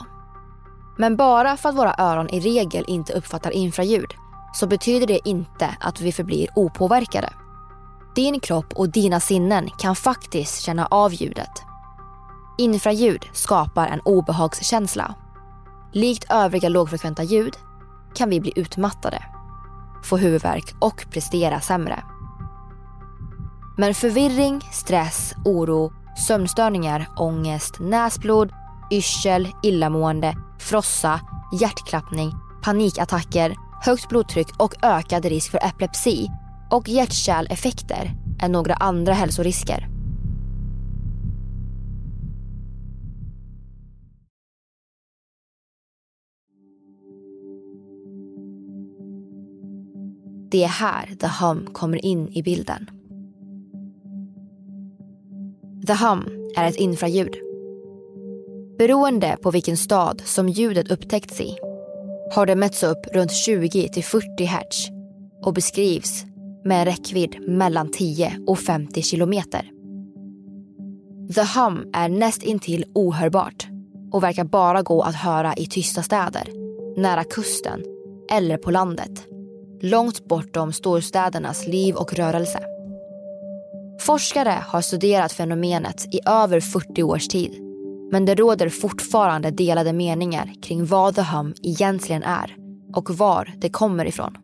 Men 0.98 1.16
bara 1.16 1.58
för 1.58 1.70
att 1.70 1.75
våra 1.75 1.96
öron 1.98 2.30
i 2.30 2.39
regel 2.39 2.86
inte 2.88 3.13
uppfattar 3.13 3.51
infraljud 3.51 4.13
så 4.54 4.68
betyder 4.68 5.08
det 5.08 5.20
inte 5.25 5.75
att 5.80 6.02
vi 6.02 6.12
förblir 6.12 6.50
opåverkade. 6.56 7.30
Din 8.15 8.39
kropp 8.39 8.74
och 8.74 8.89
dina 8.89 9.19
sinnen 9.19 9.69
kan 9.80 9.95
faktiskt 9.95 10.62
känna 10.62 10.86
av 10.86 11.13
ljudet. 11.13 11.63
Infraljud 12.58 13.26
skapar 13.34 13.88
en 13.88 14.00
obehagskänsla. 14.00 15.15
Likt 15.93 16.26
övriga 16.30 16.69
lågfrekventa 16.69 17.24
ljud 17.24 17.58
kan 18.15 18.30
vi 18.30 18.39
bli 18.39 18.54
utmattade, 18.56 19.24
få 20.03 20.17
huvudvärk 20.17 20.75
och 20.79 21.05
prestera 21.12 21.59
sämre. 21.59 22.03
Men 23.77 23.93
förvirring, 23.93 24.62
stress, 24.71 25.33
oro 25.45 25.91
sömnstörningar, 26.19 27.07
ångest, 27.15 27.79
näsblod, 27.79 28.51
yrsel, 28.91 29.47
illamående, 29.63 30.35
frossa, 30.59 31.19
hjärtklappning, 31.62 32.31
panikattacker, 32.63 33.55
högt 33.81 34.09
blodtryck 34.09 34.47
och 34.57 34.73
ökad 34.83 35.25
risk 35.25 35.51
för 35.51 35.65
epilepsi 35.65 36.27
och 36.71 36.89
hjärt-kärleffekter 36.89 38.12
är 38.41 38.49
några 38.49 38.73
andra 38.73 39.13
hälsorisker. 39.13 39.98
Det 50.51 50.63
är 50.63 50.67
här 50.67 51.15
The 51.19 51.27
Hum 51.27 51.67
kommer 51.73 52.05
in 52.05 52.29
i 52.33 52.43
bilden. 52.43 52.89
The 55.88 55.93
Hum 55.93 56.29
är 56.57 56.67
ett 56.67 56.75
infraljud. 56.75 57.35
Beroende 58.77 59.38
på 59.41 59.51
vilken 59.51 59.77
stad 59.77 60.21
som 60.25 60.49
ljudet 60.49 60.91
upptäckts 60.91 61.41
i 61.41 61.57
har 62.33 62.45
det 62.45 62.55
mätts 62.55 62.83
upp 62.83 63.05
runt 63.13 63.31
20 63.31 63.89
till 63.89 64.03
40 64.03 64.43
hertz 64.43 64.88
och 65.41 65.53
beskrivs 65.53 66.25
med 66.65 66.79
en 66.79 66.85
räckvidd 66.85 67.35
mellan 67.47 67.91
10 67.91 68.39
och 68.47 68.59
50 68.59 69.01
kilometer. 69.01 69.71
The 71.35 71.59
Hum 71.59 71.89
är 71.93 72.09
näst 72.09 72.43
intill 72.43 72.85
ohörbart 72.95 73.67
och 74.12 74.23
verkar 74.23 74.43
bara 74.43 74.81
gå 74.81 75.01
att 75.01 75.15
höra 75.15 75.53
i 75.53 75.65
tysta 75.65 76.03
städer, 76.03 76.49
nära 76.97 77.23
kusten 77.23 77.83
eller 78.31 78.57
på 78.57 78.71
landet. 78.71 79.25
Långt 79.82 80.28
bortom 80.28 80.74
storstädernas 80.74 81.68
liv 81.68 81.96
och 81.96 82.13
rörelse. 82.13 82.60
Forskare 84.00 84.63
har 84.68 84.82
studerat 84.82 85.32
fenomenet 85.32 86.06
i 86.15 86.20
över 86.26 86.60
40 86.60 87.04
års 87.04 87.28
tid. 87.28 87.52
Men 88.12 88.26
det 88.26 88.36
råder 88.36 88.70
fortfarande 88.70 89.52
delade 89.52 89.94
meningar 89.94 90.54
kring 90.62 90.86
vad 90.86 91.15
The 91.15 91.22
Hum 91.22 91.54
egentligen 91.63 92.24
är 92.24 92.56
och 92.94 93.10
var 93.10 93.54
det 93.58 93.70
kommer 93.70 94.06
ifrån. 94.06 94.38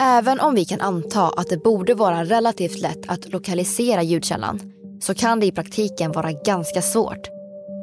Även 0.00 0.40
om 0.40 0.54
vi 0.54 0.64
kan 0.64 0.80
anta 0.80 1.22
att 1.22 1.48
det 1.48 1.62
borde 1.62 1.94
vara 1.94 2.24
relativt 2.24 2.80
lätt 2.80 3.08
att 3.08 3.32
lokalisera 3.32 4.02
ljudkällan 4.02 4.60
så 5.00 5.14
kan 5.14 5.40
det 5.40 5.46
i 5.46 5.52
praktiken 5.52 6.12
vara 6.12 6.32
ganska 6.32 6.82
svårt 6.82 7.28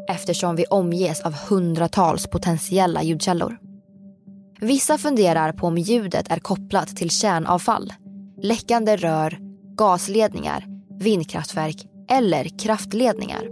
eftersom 0.10 0.56
vi 0.56 0.66
omges 0.66 1.22
av 1.22 1.34
hundratals 1.50 2.28
potentiella 2.28 3.04
ljudkällor. 3.04 3.71
Vissa 4.64 4.98
funderar 4.98 5.52
på 5.52 5.68
om 5.68 5.78
ljudet 5.78 6.32
är 6.32 6.40
kopplat 6.40 6.96
till 6.96 7.10
kärnavfall, 7.10 7.94
läckande 8.42 8.96
rör 8.96 9.38
gasledningar, 9.76 10.66
vindkraftverk 11.00 11.86
eller 12.10 12.60
kraftledningar. 12.60 13.48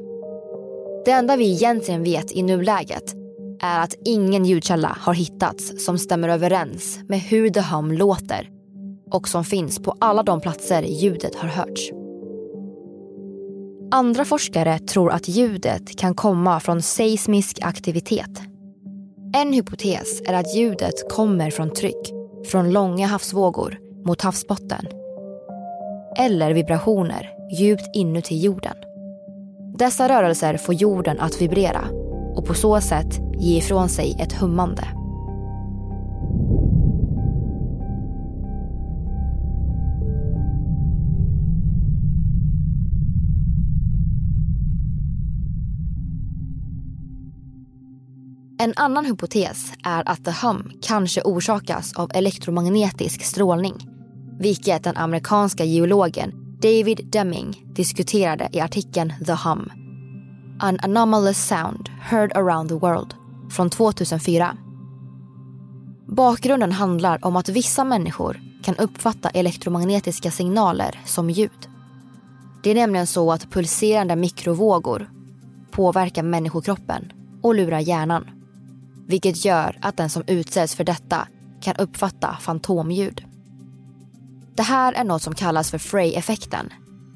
Det 1.05 1.11
enda 1.11 1.35
vi 1.35 1.51
egentligen 1.51 2.03
vet 2.03 2.31
i 2.31 2.43
nuläget 2.43 3.13
är 3.61 3.79
att 3.83 3.95
ingen 4.05 4.45
ljudkälla 4.45 4.97
har 4.99 5.13
hittats 5.13 5.85
som 5.85 5.97
stämmer 5.97 6.29
överens 6.29 6.99
med 7.07 7.19
hur 7.19 7.49
The 7.49 7.61
Hum 7.61 7.91
låter 7.91 8.49
och 9.11 9.27
som 9.27 9.43
finns 9.43 9.79
på 9.79 9.95
alla 9.99 10.23
de 10.23 10.41
platser 10.41 10.83
ljudet 10.83 11.35
har 11.35 11.49
hörts. 11.49 11.91
Andra 13.91 14.25
forskare 14.25 14.79
tror 14.79 15.11
att 15.11 15.27
ljudet 15.27 15.97
kan 15.97 16.15
komma 16.15 16.59
från 16.59 16.81
seismisk 16.81 17.59
aktivitet. 17.61 18.41
En 19.33 19.53
hypotes 19.53 20.21
är 20.25 20.33
att 20.33 20.55
ljudet 20.55 21.09
kommer 21.09 21.51
från 21.51 21.73
tryck 21.73 22.13
från 22.45 22.71
långa 22.71 23.07
havsvågor 23.07 23.77
mot 24.05 24.21
havsbotten 24.21 24.85
eller 26.17 26.53
vibrationer 26.53 27.29
djupt 27.59 27.89
inuti 27.93 28.37
jorden. 28.37 28.75
Dessa 29.77 30.09
rörelser 30.09 30.57
får 30.57 30.75
jorden 30.75 31.19
att 31.19 31.41
vibrera 31.41 31.81
och 32.35 32.45
på 32.45 32.53
så 32.53 32.81
sätt 32.81 33.19
ge 33.39 33.57
ifrån 33.57 33.89
sig 33.89 34.17
ett 34.19 34.33
hummande. 34.33 34.98
En 48.61 48.73
annan 48.75 49.05
hypotes 49.05 49.71
är 49.83 50.09
att 50.09 50.25
the 50.25 50.31
hum 50.31 50.71
kanske 50.81 51.21
orsakas 51.21 51.93
av 51.93 52.11
elektromagnetisk 52.13 53.23
strålning. 53.23 53.87
Vilket 54.39 54.83
den 54.83 54.97
amerikanska 54.97 55.63
geologen 55.63 56.31
David 56.61 57.09
Deming 57.11 57.63
diskuterade 57.75 58.49
i 58.51 58.59
artikeln 58.59 59.13
The 59.25 59.33
Hum. 59.33 59.71
An 60.59 60.79
anomalous 60.81 61.47
sound 61.47 61.89
heard 62.01 62.31
around 62.37 62.69
the 62.69 62.75
world 62.75 63.13
från 63.51 63.69
2004. 63.69 64.57
Bakgrunden 66.07 66.71
handlar 66.71 67.25
om 67.25 67.35
att 67.35 67.49
vissa 67.49 67.83
människor 67.83 68.41
kan 68.63 68.75
uppfatta 68.75 69.29
elektromagnetiska 69.29 70.31
signaler 70.31 70.99
som 71.05 71.29
ljud. 71.29 71.69
Det 72.63 72.71
är 72.71 72.75
nämligen 72.75 73.07
så 73.07 73.31
att 73.31 73.51
pulserande 73.51 74.15
mikrovågor 74.15 75.09
påverkar 75.71 76.23
människokroppen 76.23 77.11
och 77.41 77.55
lurar 77.55 77.79
hjärnan. 77.79 78.38
Vilket 79.09 79.45
gör 79.45 79.77
att 79.81 79.97
den 79.97 80.09
som 80.09 80.23
utsätts 80.27 80.75
för 80.75 80.83
detta 80.83 81.27
kan 81.61 81.75
uppfatta 81.75 82.37
fantomljud. 82.41 83.23
Det 84.55 84.63
här 84.63 84.93
är 84.93 85.03
något 85.03 85.21
som 85.21 85.35
kallas 85.35 85.71
för 85.71 85.77
Frey-effekten 85.77 86.73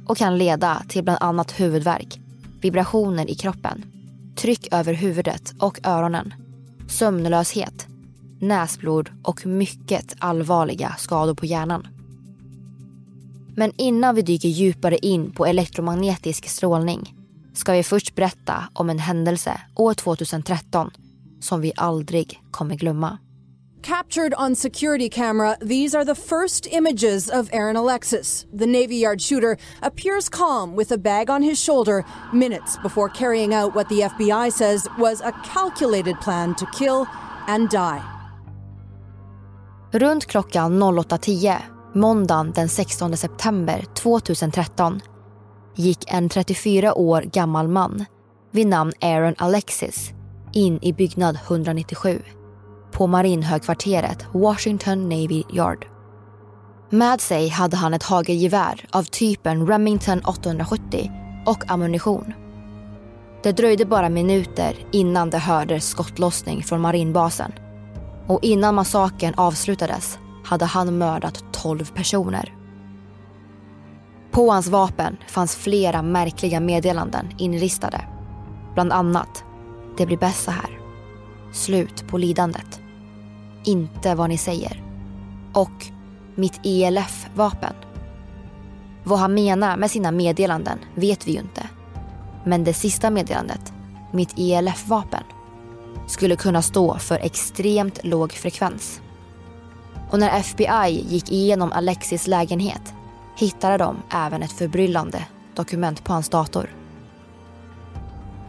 och 0.08 0.18
kan 0.18 0.38
leda 0.38 0.84
till 0.90 1.04
bland 1.04 1.20
annat 1.22 1.60
huvudvärk, 1.60 2.20
vibrationer 2.62 3.30
i 3.30 3.36
kroppen, 3.36 3.86
tryck 4.36 4.74
över 4.74 4.94
huvudet 4.94 5.54
och 5.60 5.80
öronen, 5.84 6.34
sömnlöshet, 6.90 7.88
näsblod 8.40 9.10
och 9.24 9.46
mycket 9.46 10.16
allvarliga 10.20 10.96
skador 10.98 11.34
på 11.34 11.46
hjärnan. 11.46 11.88
Men 13.56 13.72
innan 13.78 14.16
vi 14.16 14.22
dyker 14.22 14.50
djupare 14.50 14.98
in 14.98 15.32
på 15.32 15.46
elektromagnetisk 15.46 16.50
strålning 16.50 17.14
ska 17.54 17.74
vi 17.74 17.84
först 17.84 18.16
berätta 18.16 18.64
om 18.74 18.90
en 18.90 19.00
händelse 19.00 19.62
år 19.76 19.94
2013 19.94 20.92
som 21.44 21.62
vi 21.62 21.74
aldrig 21.76 22.42
kommer 22.52 22.76
glömma. 22.76 23.18
Captured 23.84 24.34
on 24.38 24.56
security 24.56 25.10
camera, 25.10 25.58
these 25.62 25.94
are 25.98 26.06
the 26.06 26.16
first 26.16 26.68
images 26.68 27.30
of 27.30 27.50
Aaron 27.52 27.76
Alexis. 27.76 28.46
The 28.58 28.66
Navy 28.66 28.96
Yard 28.96 29.22
shooter 29.22 29.58
appears 29.82 30.30
calm 30.30 30.76
with 30.78 30.92
a 30.94 30.98
bag 30.98 31.30
on 31.30 31.44
his 31.44 31.64
shoulder 31.64 32.06
minutes 32.32 32.78
before 32.84 33.10
carrying 33.10 33.54
out 33.54 33.76
what 33.76 33.90
the 33.90 34.10
FBI 34.10 34.52
says 34.52 34.88
was 34.98 35.22
a 35.22 35.34
calculated 35.44 36.16
plan 36.22 36.56
to 36.56 36.66
kill 36.80 37.06
and 37.48 37.70
die. 37.70 38.02
Runt 39.92 40.26
klockan 40.26 40.84
08.10 40.84 41.62
måndagen 41.94 42.52
den 42.52 42.70
16 42.70 43.18
september 43.18 43.86
2013 43.94 45.02
gick 45.76 46.14
en 46.14 46.30
34 46.30 46.94
år 46.94 47.22
gammal 47.22 47.68
man 47.68 48.06
vid 48.52 48.68
namn 48.68 48.94
Aaron 49.02 49.36
Alexis 49.38 50.14
in 50.54 50.80
i 50.82 50.94
byggnad 50.94 51.40
197 51.48 52.22
på 52.92 53.08
marinhögkvarteret 53.08 54.26
Washington 54.34 55.10
Navy 55.10 55.44
Yard. 55.54 55.86
Med 56.90 57.22
sig 57.22 57.48
hade 57.48 57.78
han 57.78 57.94
ett 57.94 58.04
hagelgevär 58.04 58.86
av 58.92 59.04
typen 59.04 59.68
Remington 59.68 60.22
870 60.26 61.12
och 61.46 61.72
ammunition. 61.72 62.34
Det 63.44 63.52
dröjde 63.52 63.86
bara 63.86 64.10
minuter 64.10 64.76
innan 64.92 65.30
det 65.30 65.38
hördes 65.38 65.88
skottlossning 65.88 66.64
från 66.64 66.82
marinbasen. 66.82 67.52
Och 68.28 68.40
innan 68.44 68.76
massakern 68.76 69.34
avslutades 69.38 70.20
hade 70.44 70.66
han 70.66 70.98
mördat 70.98 71.44
12 71.52 71.86
personer. 71.86 72.54
På 74.32 74.52
hans 74.52 74.68
vapen 74.68 75.18
fanns 75.28 75.56
flera 75.56 76.02
märkliga 76.02 76.60
meddelanden 76.60 77.28
inristade. 77.38 78.02
Bland 78.74 78.94
annat, 78.94 79.43
det 79.98 80.06
blir 80.06 80.18
bäst 80.18 80.44
så 80.44 80.52
här. 80.52 80.80
Slut 81.54 82.08
på 82.08 82.18
lidandet. 82.18 82.82
Inte 83.64 84.16
vad 84.16 84.30
ni 84.30 84.38
säger. 84.38 84.84
Och 85.54 85.86
mitt 86.36 86.60
ELF-vapen. 86.64 87.74
Vad 89.04 89.20
han 89.20 89.34
menar 89.34 89.78
med 89.78 89.92
sina 89.92 90.12
meddelanden 90.12 90.80
vet 90.96 91.28
vi 91.28 91.32
ju 91.32 91.40
inte. 91.40 91.70
Men 92.46 92.64
det 92.64 92.74
sista 92.74 93.10
meddelandet, 93.10 93.74
mitt 94.12 94.34
ELF-vapen, 94.38 95.24
skulle 96.08 96.36
kunna 96.36 96.62
stå 96.62 96.98
för 96.98 97.16
extremt 97.16 98.00
låg 98.04 98.32
frekvens. 98.32 99.02
Och 100.10 100.20
när 100.20 100.40
FBI 100.40 101.06
gick 101.10 101.32
igenom 101.32 101.72
Alexis 101.72 102.28
lägenhet 102.28 102.94
hittade 103.38 103.78
de 103.78 103.98
även 104.10 104.44
ett 104.44 104.52
förbryllande 104.52 105.26
dokument 105.56 106.04
på 106.04 106.14
hans 106.14 106.30
dator. 106.30 106.70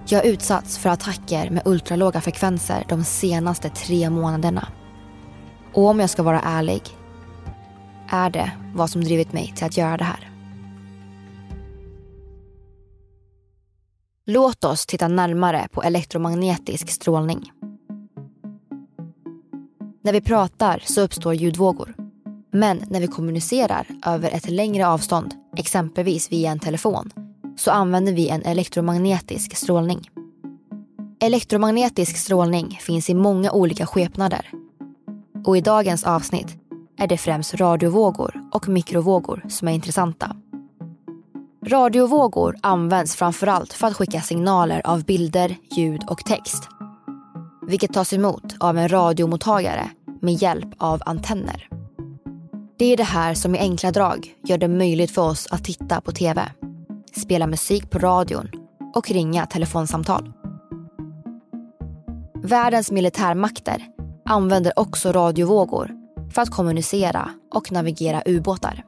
Jag 0.06 0.18
har 0.18 0.26
utsatts 0.26 0.78
för 0.78 0.90
attacker 0.90 1.50
med 1.50 1.62
ultralåga 1.66 2.20
frekvenser 2.20 2.84
de 2.88 3.04
senaste 3.04 3.68
tre 3.68 4.10
månaderna. 4.10 4.68
Och 5.74 5.86
om 5.86 6.00
jag 6.00 6.10
ska 6.10 6.22
vara 6.22 6.40
ärlig 6.40 6.82
är 8.10 8.30
det 8.30 8.50
vad 8.74 8.90
som 8.90 9.04
drivit 9.04 9.32
mig 9.32 9.52
till 9.56 9.64
att 9.64 9.76
göra 9.76 9.96
det 9.96 10.04
här. 10.04 10.30
Låt 14.26 14.64
oss 14.64 14.86
titta 14.86 15.08
närmare 15.08 15.68
på 15.72 15.82
elektromagnetisk 15.82 16.90
strålning. 16.90 17.52
När 20.02 20.12
vi 20.12 20.20
pratar 20.20 20.82
så 20.84 21.00
uppstår 21.00 21.34
ljudvågor. 21.34 21.94
Men 22.50 22.82
när 22.88 23.00
vi 23.00 23.06
kommunicerar 23.06 23.86
över 24.06 24.30
ett 24.30 24.50
längre 24.50 24.86
avstånd, 24.86 25.34
exempelvis 25.56 26.32
via 26.32 26.50
en 26.50 26.60
telefon, 26.60 27.10
så 27.56 27.70
använder 27.70 28.12
vi 28.12 28.28
en 28.28 28.42
elektromagnetisk 28.42 29.56
strålning. 29.56 30.10
Elektromagnetisk 31.20 32.16
strålning 32.16 32.78
finns 32.82 33.10
i 33.10 33.14
många 33.14 33.52
olika 33.52 33.86
skepnader. 33.86 34.50
Och 35.44 35.56
i 35.56 35.60
dagens 35.60 36.04
avsnitt 36.04 36.56
är 36.98 37.06
det 37.06 37.18
främst 37.18 37.54
radiovågor 37.54 38.42
och 38.52 38.68
mikrovågor 38.68 39.44
som 39.48 39.68
är 39.68 39.72
intressanta. 39.72 40.36
Radiovågor 41.66 42.56
används 42.62 43.16
framförallt 43.16 43.72
för 43.72 43.86
att 43.86 43.96
skicka 43.96 44.20
signaler 44.20 44.82
av 44.84 45.04
bilder, 45.04 45.56
ljud 45.70 46.02
och 46.08 46.24
text. 46.24 46.68
Vilket 47.66 47.92
tas 47.92 48.12
emot 48.12 48.56
av 48.60 48.78
en 48.78 48.88
radiomottagare 48.88 49.90
med 50.20 50.34
hjälp 50.34 50.68
av 50.78 51.02
antenner. 51.06 51.68
Det 52.78 52.92
är 52.92 52.96
det 52.96 53.02
här 53.02 53.34
som 53.34 53.54
i 53.54 53.58
enkla 53.58 53.90
drag 53.90 54.34
gör 54.44 54.58
det 54.58 54.68
möjligt 54.68 55.10
för 55.10 55.22
oss 55.22 55.46
att 55.50 55.64
titta 55.64 56.00
på 56.00 56.12
TV, 56.12 56.50
spela 57.20 57.46
musik 57.46 57.90
på 57.90 57.98
radion 57.98 58.50
och 58.94 59.10
ringa 59.10 59.46
telefonsamtal. 59.46 60.32
Världens 62.42 62.90
militärmakter 62.90 63.86
använder 64.24 64.78
också 64.78 65.12
radiovågor 65.12 65.90
för 66.34 66.42
att 66.42 66.50
kommunicera 66.50 67.30
och 67.54 67.72
navigera 67.72 68.22
ubåtar. 68.26 68.84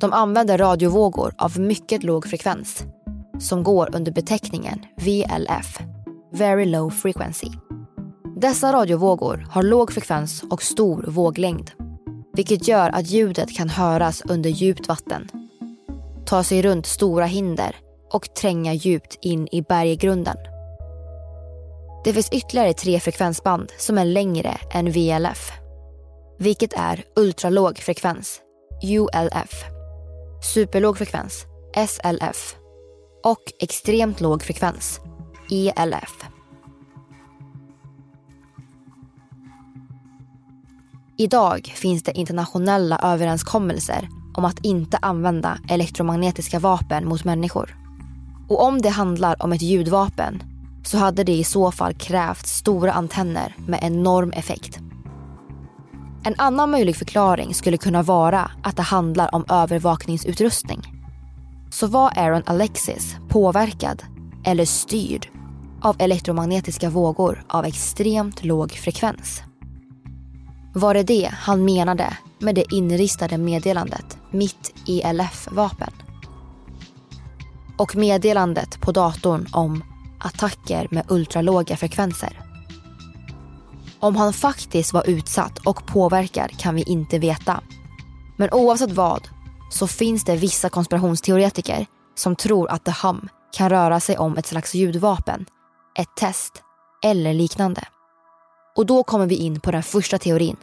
De 0.00 0.12
använder 0.12 0.58
radiovågor 0.58 1.34
av 1.38 1.60
mycket 1.60 2.02
låg 2.02 2.26
frekvens 2.26 2.82
som 3.38 3.62
går 3.62 3.96
under 3.96 4.12
beteckningen 4.12 4.78
VLF, 4.96 5.78
Very 6.32 6.64
Low 6.64 6.90
Frequency. 6.90 7.48
Dessa 8.36 8.72
radiovågor 8.72 9.46
har 9.50 9.62
låg 9.62 9.92
frekvens 9.92 10.44
och 10.50 10.62
stor 10.62 11.04
våglängd 11.08 11.70
vilket 12.32 12.68
gör 12.68 12.90
att 12.90 13.06
ljudet 13.06 13.56
kan 13.56 13.68
höras 13.68 14.22
under 14.28 14.50
djupt 14.50 14.88
vatten, 14.88 15.28
ta 16.26 16.42
sig 16.44 16.62
runt 16.62 16.86
stora 16.86 17.26
hinder 17.26 17.76
och 18.12 18.34
tränga 18.34 18.74
djupt 18.74 19.18
in 19.20 19.48
i 19.52 19.62
berggrunden. 19.62 20.36
Det 22.04 22.12
finns 22.12 22.28
ytterligare 22.32 22.72
tre 22.72 23.00
frekvensband 23.00 23.72
som 23.78 23.98
är 23.98 24.04
längre 24.04 24.56
än 24.70 24.90
VLF, 24.90 25.52
vilket 26.38 26.72
är 26.72 27.04
ultralåg 27.16 27.78
frekvens, 27.78 28.40
ULF, 28.82 29.64
superlåg 30.54 30.98
frekvens, 30.98 31.46
SLF 31.88 32.56
och 33.24 33.42
extremt 33.60 34.20
låg 34.20 34.42
frekvens, 34.42 35.00
ELF. 35.50 36.24
Idag 41.18 41.72
finns 41.76 42.02
det 42.02 42.18
internationella 42.18 43.00
överenskommelser 43.02 44.08
om 44.34 44.44
att 44.44 44.64
inte 44.64 44.98
använda 45.02 45.58
elektromagnetiska 45.68 46.58
vapen 46.58 47.08
mot 47.08 47.24
människor. 47.24 47.76
Och 48.48 48.64
om 48.64 48.82
det 48.82 48.88
handlar 48.88 49.42
om 49.42 49.52
ett 49.52 49.62
ljudvapen 49.62 50.42
så 50.84 50.98
hade 50.98 51.24
det 51.24 51.32
i 51.32 51.44
så 51.44 51.72
fall 51.72 51.94
krävt 51.94 52.46
stora 52.46 52.92
antenner 52.92 53.56
med 53.66 53.78
enorm 53.82 54.30
effekt. 54.30 54.78
En 56.24 56.34
annan 56.38 56.70
möjlig 56.70 56.96
förklaring 56.96 57.54
skulle 57.54 57.76
kunna 57.76 58.02
vara 58.02 58.50
att 58.62 58.76
det 58.76 58.82
handlar 58.82 59.34
om 59.34 59.44
övervakningsutrustning. 59.48 60.80
Så 61.70 61.86
var 61.86 62.12
Aaron 62.16 62.42
Alexis 62.46 63.16
påverkad 63.28 64.02
eller 64.44 64.64
styrd 64.64 65.28
av 65.82 65.96
elektromagnetiska 65.98 66.90
vågor 66.90 67.44
av 67.48 67.64
extremt 67.64 68.44
låg 68.44 68.72
frekvens? 68.72 69.42
Var 70.74 70.94
det 70.94 71.02
det 71.02 71.30
han 71.32 71.64
menade 71.64 72.16
med 72.38 72.54
det 72.54 72.72
inristade 72.72 73.38
meddelandet 73.38 74.18
mitt 74.32 74.74
ELF-vapen? 74.88 75.92
Och 77.76 77.96
meddelandet 77.96 78.80
på 78.80 78.92
datorn 78.92 79.46
om 79.52 79.84
attacker 80.20 80.88
med 80.90 81.04
ultralåga 81.08 81.76
frekvenser. 81.76 82.40
Om 84.00 84.16
han 84.16 84.32
faktiskt 84.32 84.92
var 84.92 85.10
utsatt 85.10 85.58
och 85.58 85.86
påverkad 85.86 86.58
kan 86.58 86.74
vi 86.74 86.82
inte 86.82 87.18
veta. 87.18 87.60
Men 88.36 88.48
oavsett 88.52 88.92
vad 88.92 89.28
så 89.70 89.86
finns 89.86 90.24
det 90.24 90.36
vissa 90.36 90.68
konspirationsteoretiker 90.68 91.86
som 92.14 92.36
tror 92.36 92.70
att 92.70 92.84
The 92.84 92.94
Hum 93.02 93.28
kan 93.56 93.70
röra 93.70 94.00
sig 94.00 94.18
om 94.18 94.36
ett 94.36 94.46
slags 94.46 94.74
ljudvapen, 94.74 95.46
ett 95.98 96.16
test 96.16 96.62
eller 97.04 97.34
liknande. 97.34 97.84
Och 98.76 98.86
då 98.86 99.02
kommer 99.02 99.26
vi 99.26 99.34
in 99.34 99.60
på 99.60 99.70
den 99.70 99.82
första 99.82 100.18
teorin. 100.18 100.56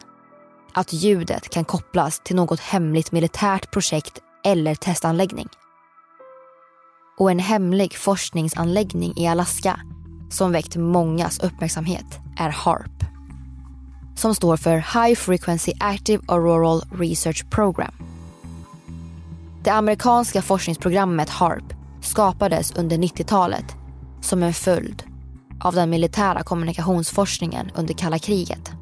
Att 0.72 0.92
ljudet 0.92 1.50
kan 1.50 1.64
kopplas 1.64 2.20
till 2.24 2.36
något 2.36 2.60
hemligt 2.60 3.12
militärt 3.12 3.70
projekt 3.70 4.18
eller 4.44 4.74
testanläggning. 4.74 5.48
Och 7.18 7.30
en 7.30 7.38
hemlig 7.38 7.96
forskningsanläggning 7.96 9.12
i 9.16 9.26
Alaska 9.26 9.80
som 10.30 10.52
väckt 10.52 10.76
mångas 10.76 11.38
uppmärksamhet 11.38 12.18
är 12.38 12.50
HARP. 12.50 13.04
Som 14.16 14.34
står 14.34 14.56
för 14.56 14.76
High 14.76 15.14
Frequency 15.14 15.72
Active 15.80 16.22
Auroral 16.28 16.82
Research 16.92 17.50
Program. 17.50 17.94
Det 19.64 19.70
amerikanska 19.70 20.42
forskningsprogrammet 20.42 21.28
HARP 21.28 21.74
skapades 22.02 22.72
under 22.72 22.98
90-talet 22.98 23.76
som 24.20 24.42
en 24.42 24.54
följd 24.54 25.02
av 25.60 25.74
den 25.74 25.90
militära 25.90 26.42
kommunikationsforskningen 26.42 27.70
under 27.74 27.94
kalla 27.94 28.18
kriget. 28.18 28.72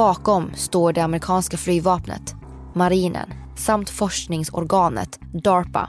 Bakom 0.00 0.52
står 0.54 0.92
det 0.92 1.00
amerikanska 1.00 1.56
flygvapnet, 1.56 2.34
marinen 2.74 3.34
samt 3.56 3.90
forskningsorganet 3.90 5.18
DARPA. 5.44 5.88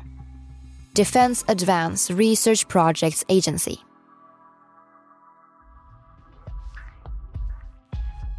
Defense 0.96 1.52
Advanced 1.52 2.18
Research 2.18 2.68
Projects 2.68 3.26
Agency. 3.30 3.76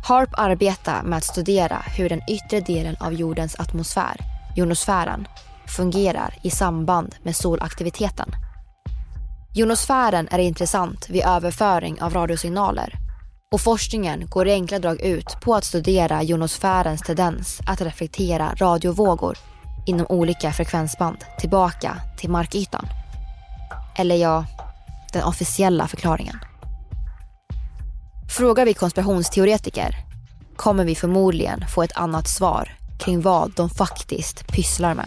HARP 0.08 0.30
arbetar 0.32 1.02
med 1.02 1.16
att 1.16 1.24
studera 1.24 1.76
hur 1.76 2.08
den 2.08 2.20
yttre 2.30 2.60
delen 2.60 2.96
av 3.00 3.12
jordens 3.12 3.60
atmosfär, 3.60 4.16
jonosfären, 4.56 5.26
fungerar 5.76 6.34
i 6.42 6.50
samband 6.50 7.14
med 7.22 7.36
solaktiviteten. 7.36 8.30
Jonosfären 9.54 10.28
är 10.30 10.38
intressant 10.38 11.10
vid 11.10 11.24
överföring 11.24 12.02
av 12.02 12.14
radiosignaler 12.14 13.01
och 13.52 13.60
forskningen 13.60 14.26
går 14.28 14.48
i 14.48 14.52
enkla 14.52 14.78
drag 14.78 15.00
ut 15.00 15.36
på 15.40 15.54
att 15.54 15.64
studera 15.64 16.22
jonosfärens 16.22 17.02
tendens 17.02 17.60
att 17.66 17.80
reflektera 17.80 18.54
radiovågor 18.56 19.38
inom 19.86 20.06
olika 20.08 20.52
frekvensband 20.52 21.16
tillbaka 21.38 21.96
till 22.18 22.30
markytan. 22.30 22.86
Eller 23.96 24.16
ja, 24.16 24.44
den 25.12 25.24
officiella 25.24 25.88
förklaringen. 25.88 26.38
Frågar 28.36 28.64
vi 28.64 28.74
konspirationsteoretiker 28.74 29.96
kommer 30.56 30.84
vi 30.84 30.94
förmodligen 30.94 31.64
få 31.74 31.82
ett 31.82 31.96
annat 31.96 32.28
svar 32.28 32.76
kring 32.98 33.20
vad 33.20 33.52
de 33.56 33.70
faktiskt 33.70 34.46
pysslar 34.46 34.94
med. 34.94 35.06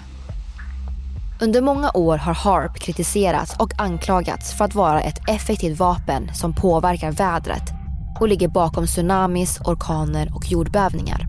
Under 1.42 1.62
många 1.62 1.92
år 1.94 2.18
har 2.18 2.34
HARP 2.34 2.80
kritiserats 2.80 3.56
och 3.60 3.72
anklagats 3.78 4.54
för 4.58 4.66
att 4.66 4.76
vara 4.76 5.02
ett 5.02 5.30
effektivt 5.30 5.80
vapen 5.80 6.36
som 6.36 6.54
påverkar 6.54 7.12
vädret 7.12 7.75
och 8.20 8.28
ligger 8.28 8.48
bakom 8.48 8.86
tsunamis, 8.86 9.60
orkaner 9.66 10.36
och 10.36 10.52
jordbävningar. 10.52 11.28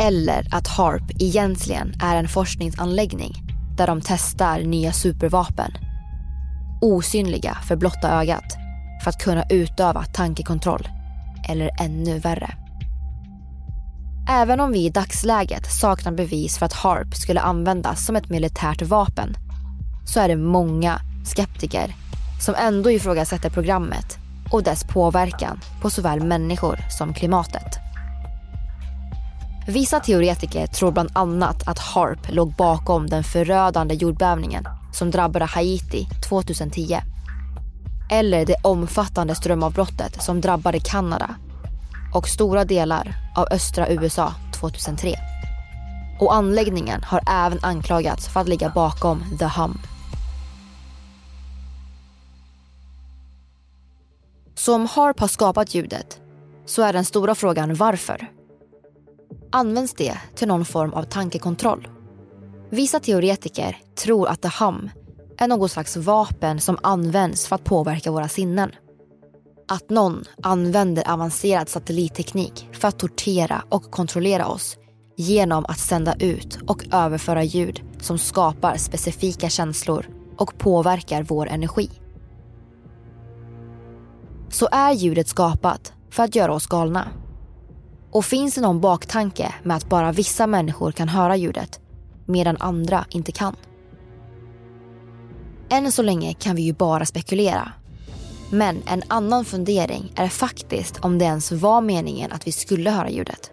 Eller 0.00 0.54
att 0.54 0.68
HARP 0.68 1.02
egentligen 1.18 1.92
är 2.02 2.16
en 2.16 2.28
forskningsanläggning 2.28 3.32
där 3.76 3.86
de 3.86 4.00
testar 4.04 4.60
nya 4.60 4.92
supervapen. 4.92 5.72
Osynliga 6.80 7.54
för 7.54 7.76
blotta 7.76 8.20
ögat 8.20 8.56
för 9.02 9.10
att 9.10 9.18
kunna 9.18 9.44
utöva 9.50 10.04
tankekontroll. 10.04 10.88
Eller 11.48 11.70
ännu 11.80 12.18
värre. 12.18 12.54
Även 14.30 14.60
om 14.60 14.72
vi 14.72 14.84
i 14.84 14.90
dagsläget 14.90 15.72
saknar 15.72 16.12
bevis 16.12 16.58
för 16.58 16.66
att 16.66 16.72
HARP 16.72 17.14
skulle 17.14 17.40
användas 17.40 18.06
som 18.06 18.16
ett 18.16 18.28
militärt 18.28 18.82
vapen 18.82 19.36
så 20.04 20.20
är 20.20 20.28
det 20.28 20.36
många 20.36 21.00
skeptiker 21.24 21.94
som 22.40 22.54
ändå 22.54 22.90
ifrågasätter 22.90 23.50
programmet 23.50 24.18
och 24.50 24.62
dess 24.62 24.84
påverkan 24.84 25.60
på 25.82 25.90
såväl 25.90 26.20
människor 26.20 26.78
som 26.98 27.14
klimatet. 27.14 27.78
Vissa 29.68 30.00
teoretiker 30.00 30.66
tror 30.66 30.92
bland 30.92 31.10
annat 31.12 31.68
att 31.68 31.78
HARP 31.78 32.18
låg 32.28 32.56
bakom 32.56 33.06
den 33.06 33.24
förödande 33.24 33.94
jordbävningen 33.94 34.64
som 34.92 35.10
drabbade 35.10 35.44
Haiti 35.44 36.08
2010. 36.28 36.98
Eller 38.10 38.46
det 38.46 38.56
omfattande 38.62 39.34
strömavbrottet 39.34 40.22
som 40.22 40.40
drabbade 40.40 40.80
Kanada 40.80 41.34
och 42.14 42.28
stora 42.28 42.64
delar 42.64 43.14
av 43.36 43.46
östra 43.50 43.88
USA 43.88 44.34
2003. 44.60 45.14
Och 46.20 46.34
anläggningen 46.34 47.02
har 47.02 47.20
även 47.30 47.58
anklagats 47.62 48.28
för 48.28 48.40
att 48.40 48.48
ligga 48.48 48.68
bakom 48.68 49.38
The 49.38 49.44
Hum. 49.44 49.78
Så 54.58 54.74
om 54.74 54.86
HARP 54.86 55.20
har 55.20 55.28
skapat 55.28 55.74
ljudet 55.74 56.20
så 56.66 56.82
är 56.82 56.92
den 56.92 57.04
stora 57.04 57.34
frågan 57.34 57.74
varför. 57.74 58.30
Används 59.52 59.94
det 59.94 60.18
till 60.34 60.48
någon 60.48 60.64
form 60.64 60.92
av 60.92 61.02
tankekontroll? 61.02 61.88
Vissa 62.70 63.00
teoretiker 63.00 63.76
tror 63.94 64.28
att 64.28 64.42
The 64.42 64.50
Hum 64.60 64.90
är 65.38 65.48
något 65.48 65.70
slags 65.70 65.96
vapen 65.96 66.60
som 66.60 66.78
används 66.82 67.46
för 67.46 67.56
att 67.56 67.64
påverka 67.64 68.10
våra 68.10 68.28
sinnen. 68.28 68.70
Att 69.68 69.90
någon 69.90 70.24
använder 70.42 71.10
avancerad 71.10 71.68
satellitteknik 71.68 72.68
för 72.72 72.88
att 72.88 72.98
tortera 72.98 73.62
och 73.68 73.90
kontrollera 73.90 74.46
oss 74.46 74.76
genom 75.16 75.64
att 75.66 75.78
sända 75.78 76.14
ut 76.14 76.58
och 76.66 76.84
överföra 76.92 77.42
ljud 77.42 77.82
som 78.00 78.18
skapar 78.18 78.76
specifika 78.76 79.48
känslor 79.48 80.06
och 80.36 80.58
påverkar 80.58 81.22
vår 81.22 81.48
energi. 81.48 81.90
Så 84.50 84.68
är 84.72 84.92
ljudet 84.92 85.28
skapat 85.28 85.92
för 86.10 86.22
att 86.22 86.34
göra 86.34 86.52
oss 86.52 86.66
galna. 86.66 87.08
Och 88.10 88.24
finns 88.24 88.54
det 88.54 88.60
någon 88.60 88.80
baktanke 88.80 89.54
med 89.62 89.76
att 89.76 89.88
bara 89.88 90.12
vissa 90.12 90.46
människor 90.46 90.92
kan 90.92 91.08
höra 91.08 91.36
ljudet 91.36 91.80
medan 92.26 92.56
andra 92.60 93.04
inte 93.10 93.32
kan? 93.32 93.56
Än 95.70 95.92
så 95.92 96.02
länge 96.02 96.34
kan 96.34 96.56
vi 96.56 96.62
ju 96.62 96.72
bara 96.72 97.06
spekulera 97.06 97.72
men 98.50 98.82
en 98.86 99.02
annan 99.08 99.44
fundering 99.44 100.12
är 100.16 100.28
faktiskt 100.28 100.98
om 100.98 101.18
det 101.18 101.24
ens 101.24 101.52
var 101.52 101.80
meningen 101.80 102.32
att 102.32 102.46
vi 102.46 102.52
skulle 102.52 102.90
höra 102.90 103.10
ljudet. 103.10 103.50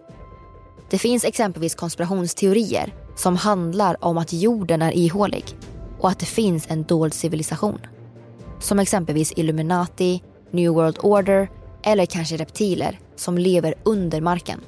Det 0.90 0.98
finns 0.98 1.26
exempelvis 1.26 1.76
konspirationsteorier 1.76 2.94
som 3.16 3.36
handlar 3.36 4.06
om 4.06 4.18
att 4.18 4.34
jorden 4.34 4.82
är 4.82 4.92
ihålig 4.92 5.46
och 6.00 6.10
att 6.10 6.20
det 6.20 6.26
finns 6.26 6.66
en 6.70 6.84
dold 6.84 7.14
civilisation. 7.14 7.80
Som 8.60 8.80
exempelvis 8.80 9.32
Illuminati, 9.32 10.22
New 10.52 10.74
World 10.74 10.98
Order 11.02 11.50
eller 11.84 12.06
kanske 12.06 12.38
reptiler 12.38 13.00
som 13.16 13.38
lever 13.38 13.74
under 13.84 14.22
marken. 14.22 14.62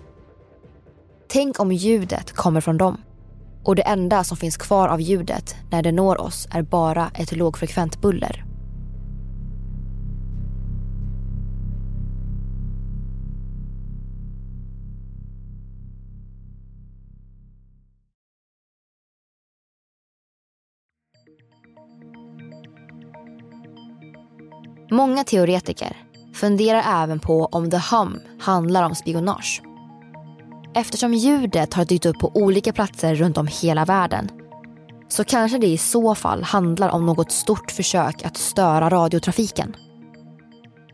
Tänk 1.27 1.59
om 1.59 1.71
ljudet 1.71 2.31
kommer 2.31 2.61
från 2.61 2.77
dem 2.77 3.01
och 3.63 3.75
det 3.75 3.81
enda 3.81 4.23
som 4.23 4.37
finns 4.37 4.57
kvar 4.57 4.87
av 4.87 5.01
ljudet 5.01 5.55
när 5.71 5.83
det 5.83 5.91
når 5.91 6.21
oss 6.21 6.47
är 6.51 6.61
bara 6.61 7.11
ett 7.15 7.31
lågfrekvent 7.31 8.01
buller. 8.01 8.46
Många 24.97 25.23
teoretiker 25.23 25.97
funderar 26.33 27.03
även 27.03 27.19
på 27.19 27.45
om 27.45 27.71
The 27.71 27.77
Hum 27.77 28.19
handlar 28.39 28.83
om 28.83 28.95
spionage. 28.95 29.61
Eftersom 30.75 31.13
ljudet 31.13 31.73
har 31.73 31.85
dykt 31.85 32.05
upp 32.05 32.19
på 32.19 32.31
olika 32.33 32.73
platser 32.73 33.15
runt 33.15 33.37
om 33.37 33.47
hela 33.47 33.85
världen 33.85 34.29
så 35.07 35.23
kanske 35.23 35.57
det 35.57 35.67
i 35.67 35.77
så 35.77 36.15
fall 36.15 36.43
handlar 36.43 36.89
om 36.89 37.05
något 37.05 37.31
stort 37.31 37.71
försök 37.71 38.25
att 38.25 38.37
störa 38.37 38.89
radiotrafiken. 38.89 39.75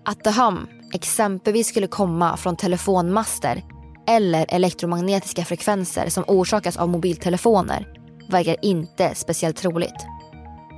Att 0.05 0.23
The 0.23 0.31
Hum 0.31 0.67
exempelvis 0.93 1.67
skulle 1.67 1.87
komma 1.87 2.37
från 2.37 2.55
telefonmaster 2.55 3.63
eller 4.07 4.45
elektromagnetiska 4.49 5.45
frekvenser 5.45 6.09
som 6.09 6.23
orsakas 6.27 6.77
av 6.77 6.89
mobiltelefoner 6.89 7.87
verkar 8.29 8.55
inte 8.61 9.15
speciellt 9.15 9.57
troligt 9.57 10.05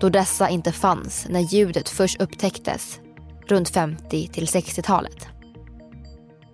då 0.01 0.09
dessa 0.09 0.49
inte 0.49 0.71
fanns 0.71 1.25
när 1.29 1.39
ljudet 1.39 1.89
först 1.89 2.21
upptäcktes 2.21 2.99
runt 3.47 3.69
50 3.69 4.27
till 4.27 4.45
60-talet. 4.45 5.27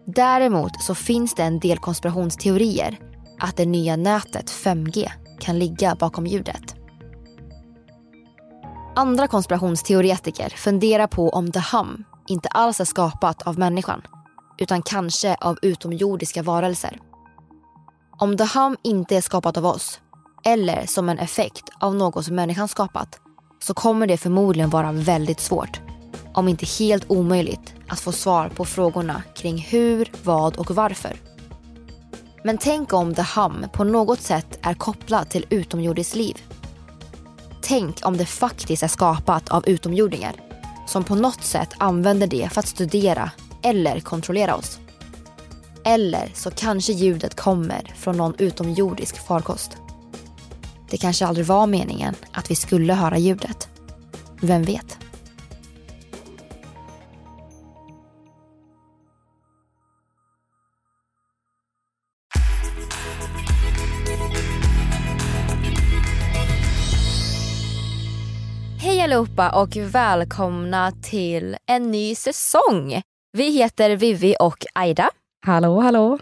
Däremot 0.05 0.81
så 0.81 0.95
finns 0.95 1.35
det 1.35 1.43
en 1.43 1.59
del 1.59 1.77
konspirationsteorier 1.77 2.99
att 3.39 3.57
det 3.57 3.65
nya 3.65 3.95
nätet 3.95 4.51
5G 4.51 5.09
kan 5.39 5.59
ligga 5.59 5.95
bakom 5.95 6.27
ljudet. 6.27 6.75
Andra 8.95 9.27
konspirationsteoretiker 9.27 10.49
funderar 10.49 11.07
på 11.07 11.29
om 11.29 11.51
The 11.51 11.63
Hum 11.71 12.03
inte 12.27 12.49
alls 12.49 12.79
är 12.79 12.85
skapat 12.85 13.41
av 13.41 13.59
människan 13.59 14.01
utan 14.57 14.81
kanske 14.81 15.35
av 15.35 15.57
utomjordiska 15.61 16.43
varelser. 16.43 16.99
Om 18.17 18.37
The 18.37 18.43
Hum 18.43 18.77
inte 18.83 19.17
är 19.17 19.21
skapat 19.21 19.57
av 19.57 19.65
oss 19.65 19.99
eller 20.43 20.85
som 20.85 21.09
en 21.09 21.19
effekt 21.19 21.69
av 21.79 21.95
något 21.95 22.25
som 22.25 22.35
människan 22.35 22.67
skapat 22.67 23.19
så 23.59 23.73
kommer 23.73 24.07
det 24.07 24.17
förmodligen 24.17 24.69
vara 24.69 24.91
väldigt 24.91 25.39
svårt, 25.39 25.81
om 26.33 26.47
inte 26.47 26.65
helt 26.65 27.11
omöjligt, 27.11 27.73
att 27.87 27.99
få 27.99 28.11
svar 28.11 28.49
på 28.49 28.65
frågorna 28.65 29.23
kring 29.35 29.57
hur, 29.57 30.11
vad 30.23 30.57
och 30.57 30.71
varför. 30.71 31.17
Men 32.43 32.57
tänk 32.57 32.93
om 32.93 33.15
The 33.15 33.25
Hum 33.35 33.65
på 33.73 33.83
något 33.83 34.21
sätt 34.21 34.59
är 34.61 34.73
kopplad 34.73 35.29
till 35.29 35.45
utomjordiskt 35.49 36.15
liv. 36.15 36.41
Tänk 37.61 38.05
om 38.05 38.17
det 38.17 38.25
faktiskt 38.25 38.83
är 38.83 38.87
skapat 38.87 39.49
av 39.49 39.69
utomjordingar 39.69 40.33
som 40.87 41.03
på 41.03 41.15
något 41.15 41.43
sätt 41.43 41.69
använder 41.77 42.27
det 42.27 42.49
för 42.53 42.59
att 42.59 42.67
studera 42.67 43.31
eller 43.63 43.99
kontrollera 43.99 44.55
oss. 44.55 44.79
Eller 45.85 46.31
så 46.33 46.51
kanske 46.51 46.93
ljudet 46.93 47.35
kommer 47.35 47.93
från 47.95 48.17
någon 48.17 48.35
utomjordisk 48.37 49.27
farkost. 49.27 49.77
Det 50.89 50.97
kanske 50.97 51.25
aldrig 51.25 51.45
var 51.45 51.67
meningen 51.67 52.15
att 52.31 52.51
vi 52.51 52.55
skulle 52.55 52.93
höra 52.93 53.17
ljudet. 53.17 53.69
Vem 54.41 54.63
vet? 54.63 55.00
Allihopa 69.21 69.49
och 69.61 69.77
välkomna 69.77 70.91
till 70.91 71.57
en 71.65 71.91
ny 71.91 72.15
säsong. 72.15 73.01
Vi 73.37 73.51
heter 73.51 73.95
Vivi 73.95 74.35
och 74.39 74.65
Aida. 74.73 75.09
Hallå, 75.45 75.79
hallå. 75.79 76.19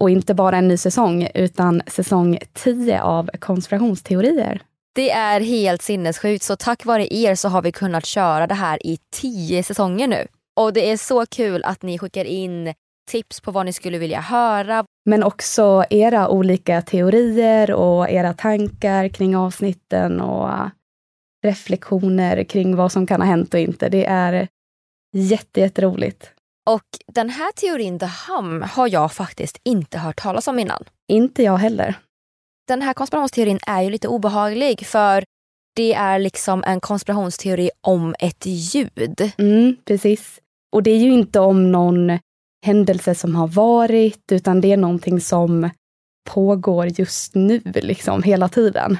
Och 0.00 0.10
inte 0.10 0.34
bara 0.34 0.56
en 0.56 0.68
ny 0.68 0.76
säsong, 0.76 1.28
utan 1.34 1.82
säsong 1.86 2.38
10 2.52 3.02
av 3.02 3.30
konspirationsteorier. 3.38 4.62
Det 4.94 5.10
är 5.10 5.40
helt 5.40 5.82
sinnessjukt, 5.82 6.44
så 6.44 6.56
tack 6.56 6.84
vare 6.84 7.14
er 7.14 7.34
så 7.34 7.48
har 7.48 7.62
vi 7.62 7.72
kunnat 7.72 8.06
köra 8.06 8.46
det 8.46 8.54
här 8.54 8.86
i 8.86 8.98
10 9.12 9.62
säsonger 9.62 10.08
nu. 10.08 10.26
Och 10.60 10.72
det 10.72 10.90
är 10.90 10.96
så 10.96 11.26
kul 11.26 11.64
att 11.64 11.82
ni 11.82 11.98
skickar 11.98 12.24
in 12.24 12.74
tips 13.10 13.40
på 13.40 13.50
vad 13.50 13.66
ni 13.66 13.72
skulle 13.72 13.98
vilja 13.98 14.20
höra. 14.20 14.84
Men 15.04 15.22
också 15.22 15.84
era 15.90 16.28
olika 16.28 16.82
teorier 16.82 17.72
och 17.72 18.10
era 18.10 18.32
tankar 18.32 19.08
kring 19.08 19.36
avsnitten 19.36 20.20
och 20.20 20.50
reflektioner 21.42 22.44
kring 22.44 22.76
vad 22.76 22.92
som 22.92 23.06
kan 23.06 23.20
ha 23.20 23.28
hänt 23.28 23.54
och 23.54 23.60
inte. 23.60 23.88
Det 23.88 24.06
är 24.06 24.48
jätteroligt. 25.54 26.30
Och 26.70 26.86
den 27.06 27.30
här 27.30 27.52
teorin 27.52 27.98
The 27.98 28.08
Hum 28.28 28.62
har 28.62 28.88
jag 28.88 29.12
faktiskt 29.12 29.60
inte 29.64 29.98
hört 29.98 30.22
talas 30.22 30.48
om 30.48 30.58
innan. 30.58 30.84
Inte 31.08 31.42
jag 31.42 31.56
heller. 31.56 31.94
Den 32.68 32.82
här 32.82 32.94
konspirationsteorin 32.94 33.58
är 33.66 33.82
ju 33.82 33.90
lite 33.90 34.08
obehaglig 34.08 34.86
för 34.86 35.24
det 35.76 35.94
är 35.94 36.18
liksom 36.18 36.64
en 36.66 36.80
konspirationsteori 36.80 37.70
om 37.80 38.14
ett 38.18 38.46
ljud. 38.46 39.32
Mm, 39.38 39.76
precis. 39.84 40.40
Och 40.72 40.82
det 40.82 40.90
är 40.90 40.98
ju 40.98 41.12
inte 41.12 41.40
om 41.40 41.72
någon 41.72 42.18
händelse 42.66 43.14
som 43.14 43.34
har 43.36 43.48
varit, 43.48 44.32
utan 44.32 44.60
det 44.60 44.72
är 44.72 44.76
någonting 44.76 45.20
som 45.20 45.70
pågår 46.30 46.86
just 46.86 47.34
nu, 47.34 47.60
liksom 47.64 48.22
hela 48.22 48.48
tiden. 48.48 48.98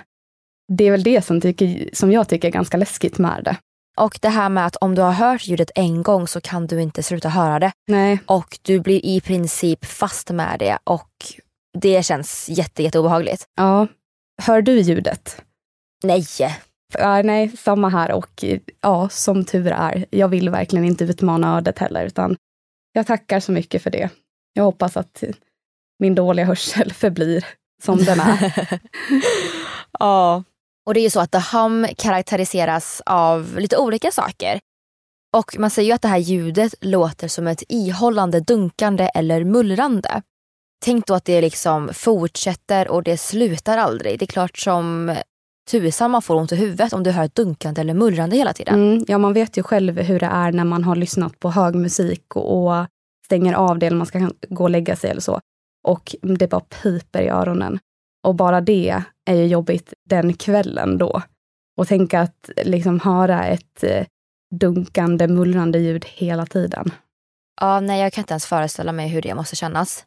Det 0.69 0.85
är 0.85 0.91
väl 0.91 1.03
det 1.03 1.23
som, 1.23 1.41
tycker, 1.41 1.91
som 1.93 2.13
jag 2.13 2.29
tycker 2.29 2.49
är 2.49 2.53
ganska 2.53 2.77
läskigt 2.77 3.19
med 3.19 3.45
det. 3.45 3.57
Och 3.97 4.19
det 4.23 4.29
här 4.29 4.49
med 4.49 4.67
att 4.67 4.77
om 4.77 4.95
du 4.95 5.03
har 5.03 5.13
hört 5.13 5.47
ljudet 5.47 5.71
en 5.75 6.03
gång 6.03 6.29
så 6.29 6.41
kan 6.41 6.67
du 6.67 6.83
inte 6.83 7.03
sluta 7.03 7.29
höra 7.29 7.59
det. 7.59 7.73
Nej. 7.89 8.19
Och 8.27 8.59
du 8.63 8.81
blir 8.81 9.07
i 9.07 9.21
princip 9.21 9.85
fast 9.85 10.31
med 10.31 10.59
det 10.59 10.79
och 10.85 11.11
det 11.79 12.07
känns 12.07 12.49
jätte, 12.49 12.83
jätte 12.83 12.99
obehagligt. 12.99 13.45
Ja. 13.57 13.87
Hör 14.43 14.63
du 14.63 14.81
ljudet? 14.81 15.43
Nej. 16.03 16.27
Ja, 16.99 17.23
nej, 17.23 17.57
samma 17.57 17.89
här 17.89 18.13
och 18.13 18.45
ja, 18.81 19.09
som 19.09 19.45
tur 19.45 19.73
är. 19.73 20.07
Jag 20.11 20.29
vill 20.29 20.51
verkligen 20.51 20.85
inte 20.85 21.05
utmana 21.05 21.57
ödet 21.57 21.79
heller, 21.79 22.07
utan 22.07 22.37
jag 22.93 23.07
tackar 23.07 23.41
så 23.41 23.53
mycket 23.53 23.83
för 23.83 23.91
det. 23.91 24.11
Jag 24.53 24.65
hoppas 24.65 24.97
att 24.97 25.25
min 25.99 26.15
dåliga 26.15 26.47
hörsel 26.47 26.93
förblir 26.95 27.47
som 27.83 27.99
den 28.05 28.21
är. 28.21 28.81
ja. 29.99 30.45
Och 30.87 30.95
det 30.95 31.01
är 31.01 31.03
ju 31.03 31.11
så 31.11 31.21
att 31.21 31.33
The 31.33 31.39
Hum 31.53 31.87
karaktäriseras 31.99 33.03
av 33.07 33.59
lite 33.59 33.79
olika 33.79 34.11
saker. 34.11 34.61
Och 35.37 35.59
man 35.59 35.71
säger 35.71 35.89
ju 35.89 35.95
att 35.95 36.03
det 36.03 36.09
här 36.09 36.19
ljudet 36.19 36.75
låter 36.81 37.29
som 37.29 37.47
ett 37.47 37.63
ihållande 37.69 38.41
dunkande 38.41 39.11
eller 39.15 39.45
mullrande. 39.45 40.23
Tänk 40.85 41.07
då 41.07 41.15
att 41.15 41.25
det 41.25 41.41
liksom 41.41 41.91
fortsätter 41.93 42.89
och 42.89 43.03
det 43.03 43.17
slutar 43.17 43.79
aldrig. 43.79 44.19
Det 44.19 44.25
är 44.25 44.27
klart 44.27 44.59
som 44.59 45.17
tusan 45.71 46.11
man 46.11 46.23
får 46.23 46.35
ont 46.35 46.53
i 46.53 46.57
huvudet 46.57 46.93
om 46.93 47.03
du 47.03 47.11
hör 47.11 47.25
ett 47.25 47.35
dunkande 47.35 47.81
eller 47.81 47.95
mullrande 47.95 48.37
hela 48.37 48.53
tiden. 48.53 48.75
Mm, 48.75 49.05
ja, 49.09 49.19
man 49.19 49.33
vet 49.33 49.57
ju 49.57 49.63
själv 49.63 50.01
hur 50.01 50.21
det 50.21 50.27
är 50.27 50.53
när 50.53 50.65
man 50.65 50.85
har 50.85 50.97
lyssnat 50.97 51.41
på 51.41 51.51
hög 51.51 51.75
musik 51.75 52.37
och, 52.37 52.67
och 52.67 52.87
stänger 53.27 53.55
av 53.55 53.79
det 53.79 53.87
eller 53.87 53.97
man 53.97 54.07
ska 54.07 54.31
gå 54.49 54.65
och 54.65 54.71
lägga 54.71 54.97
sig 54.97 55.11
eller 55.11 55.21
så. 55.21 55.41
Och 55.89 56.17
det 56.23 56.51
bara 56.51 56.61
piper 56.61 57.23
i 57.23 57.29
öronen. 57.29 57.79
Och 58.27 58.35
bara 58.35 58.61
det 58.61 59.03
är 59.25 59.35
ju 59.35 59.47
jobbigt 59.47 59.95
den 60.09 60.35
kvällen 60.35 60.99
då. 60.99 61.23
Och 61.77 61.89
tänka 61.89 62.21
att 62.21 62.51
liksom 62.63 63.01
höra 63.01 63.45
ett 63.45 63.85
eh, 63.85 64.07
dunkande, 64.55 65.29
mullrande 65.29 65.79
ljud 65.79 66.05
hela 66.05 66.47
tiden. 66.47 66.91
Ja, 67.61 67.81
nej, 67.81 68.01
jag 68.01 68.13
kan 68.13 68.23
inte 68.23 68.33
ens 68.33 68.47
föreställa 68.47 68.93
mig 68.93 69.09
hur 69.09 69.23
det 69.23 69.35
måste 69.35 69.57
kännas. 69.57 70.05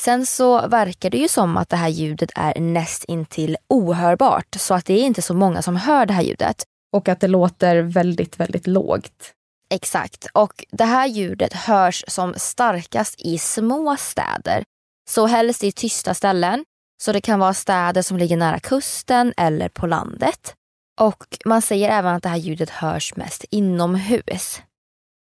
Sen 0.00 0.26
så 0.26 0.68
verkar 0.68 1.10
det 1.10 1.18
ju 1.18 1.28
som 1.28 1.56
att 1.56 1.68
det 1.68 1.76
här 1.76 1.88
ljudet 1.88 2.30
är 2.34 2.60
näst 2.60 3.04
intill 3.04 3.56
ohörbart, 3.68 4.54
så 4.58 4.74
att 4.74 4.84
det 4.84 4.94
är 4.94 5.04
inte 5.04 5.22
så 5.22 5.34
många 5.34 5.62
som 5.62 5.76
hör 5.76 6.06
det 6.06 6.12
här 6.12 6.22
ljudet. 6.22 6.64
Och 6.92 7.08
att 7.08 7.20
det 7.20 7.28
låter 7.28 7.82
väldigt, 7.82 8.40
väldigt 8.40 8.66
lågt. 8.66 9.32
Exakt. 9.70 10.26
Och 10.32 10.64
det 10.70 10.84
här 10.84 11.06
ljudet 11.06 11.52
hörs 11.52 12.04
som 12.08 12.34
starkast 12.36 13.20
i 13.20 13.38
små 13.38 13.96
städer. 13.98 14.64
Så 15.10 15.26
helst 15.26 15.64
i 15.64 15.72
tysta 15.72 16.14
ställen 16.14 16.64
så 17.02 17.12
det 17.12 17.20
kan 17.20 17.38
vara 17.38 17.54
städer 17.54 18.02
som 18.02 18.16
ligger 18.16 18.36
nära 18.36 18.60
kusten 18.60 19.34
eller 19.36 19.68
på 19.68 19.86
landet. 19.86 20.54
Och 21.00 21.38
man 21.44 21.62
säger 21.62 21.90
även 21.90 22.14
att 22.14 22.22
det 22.22 22.28
här 22.28 22.36
ljudet 22.36 22.70
hörs 22.70 23.16
mest 23.16 23.44
inomhus. 23.50 24.62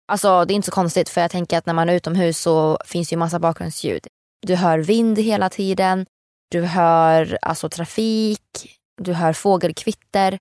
Alltså 0.09 0.45
det 0.45 0.53
är 0.53 0.57
inte 0.57 0.67
så 0.67 0.73
konstigt 0.73 1.09
för 1.09 1.21
jag 1.21 1.31
tänker 1.31 1.59
att 1.59 1.67
när 1.67 1.75
man 1.75 1.89
är 1.89 1.95
utomhus 1.95 2.39
så 2.39 2.79
finns 2.85 3.09
det 3.09 3.13
ju 3.13 3.19
massa 3.19 3.39
bakgrundsljud. 3.39 4.07
Du 4.47 4.55
hör 4.55 4.79
vind 4.79 5.19
hela 5.19 5.49
tiden, 5.49 6.07
du 6.51 6.63
hör 6.63 7.39
alltså 7.43 7.69
trafik, 7.69 8.79
du 9.03 9.13
hör 9.13 9.33
fågelkvitter. 9.33 10.39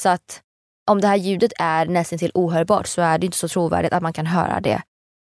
Så 0.00 0.08
att 0.08 0.40
om 0.90 1.00
det 1.00 1.08
här 1.08 1.16
ljudet 1.16 1.52
är 1.58 1.86
nästan 1.86 2.18
till 2.18 2.30
ohörbart 2.34 2.86
så 2.86 3.02
är 3.02 3.18
det 3.18 3.26
inte 3.26 3.38
så 3.38 3.48
trovärdigt 3.48 3.92
att 3.92 4.02
man 4.02 4.12
kan 4.12 4.26
höra 4.26 4.60
det 4.60 4.82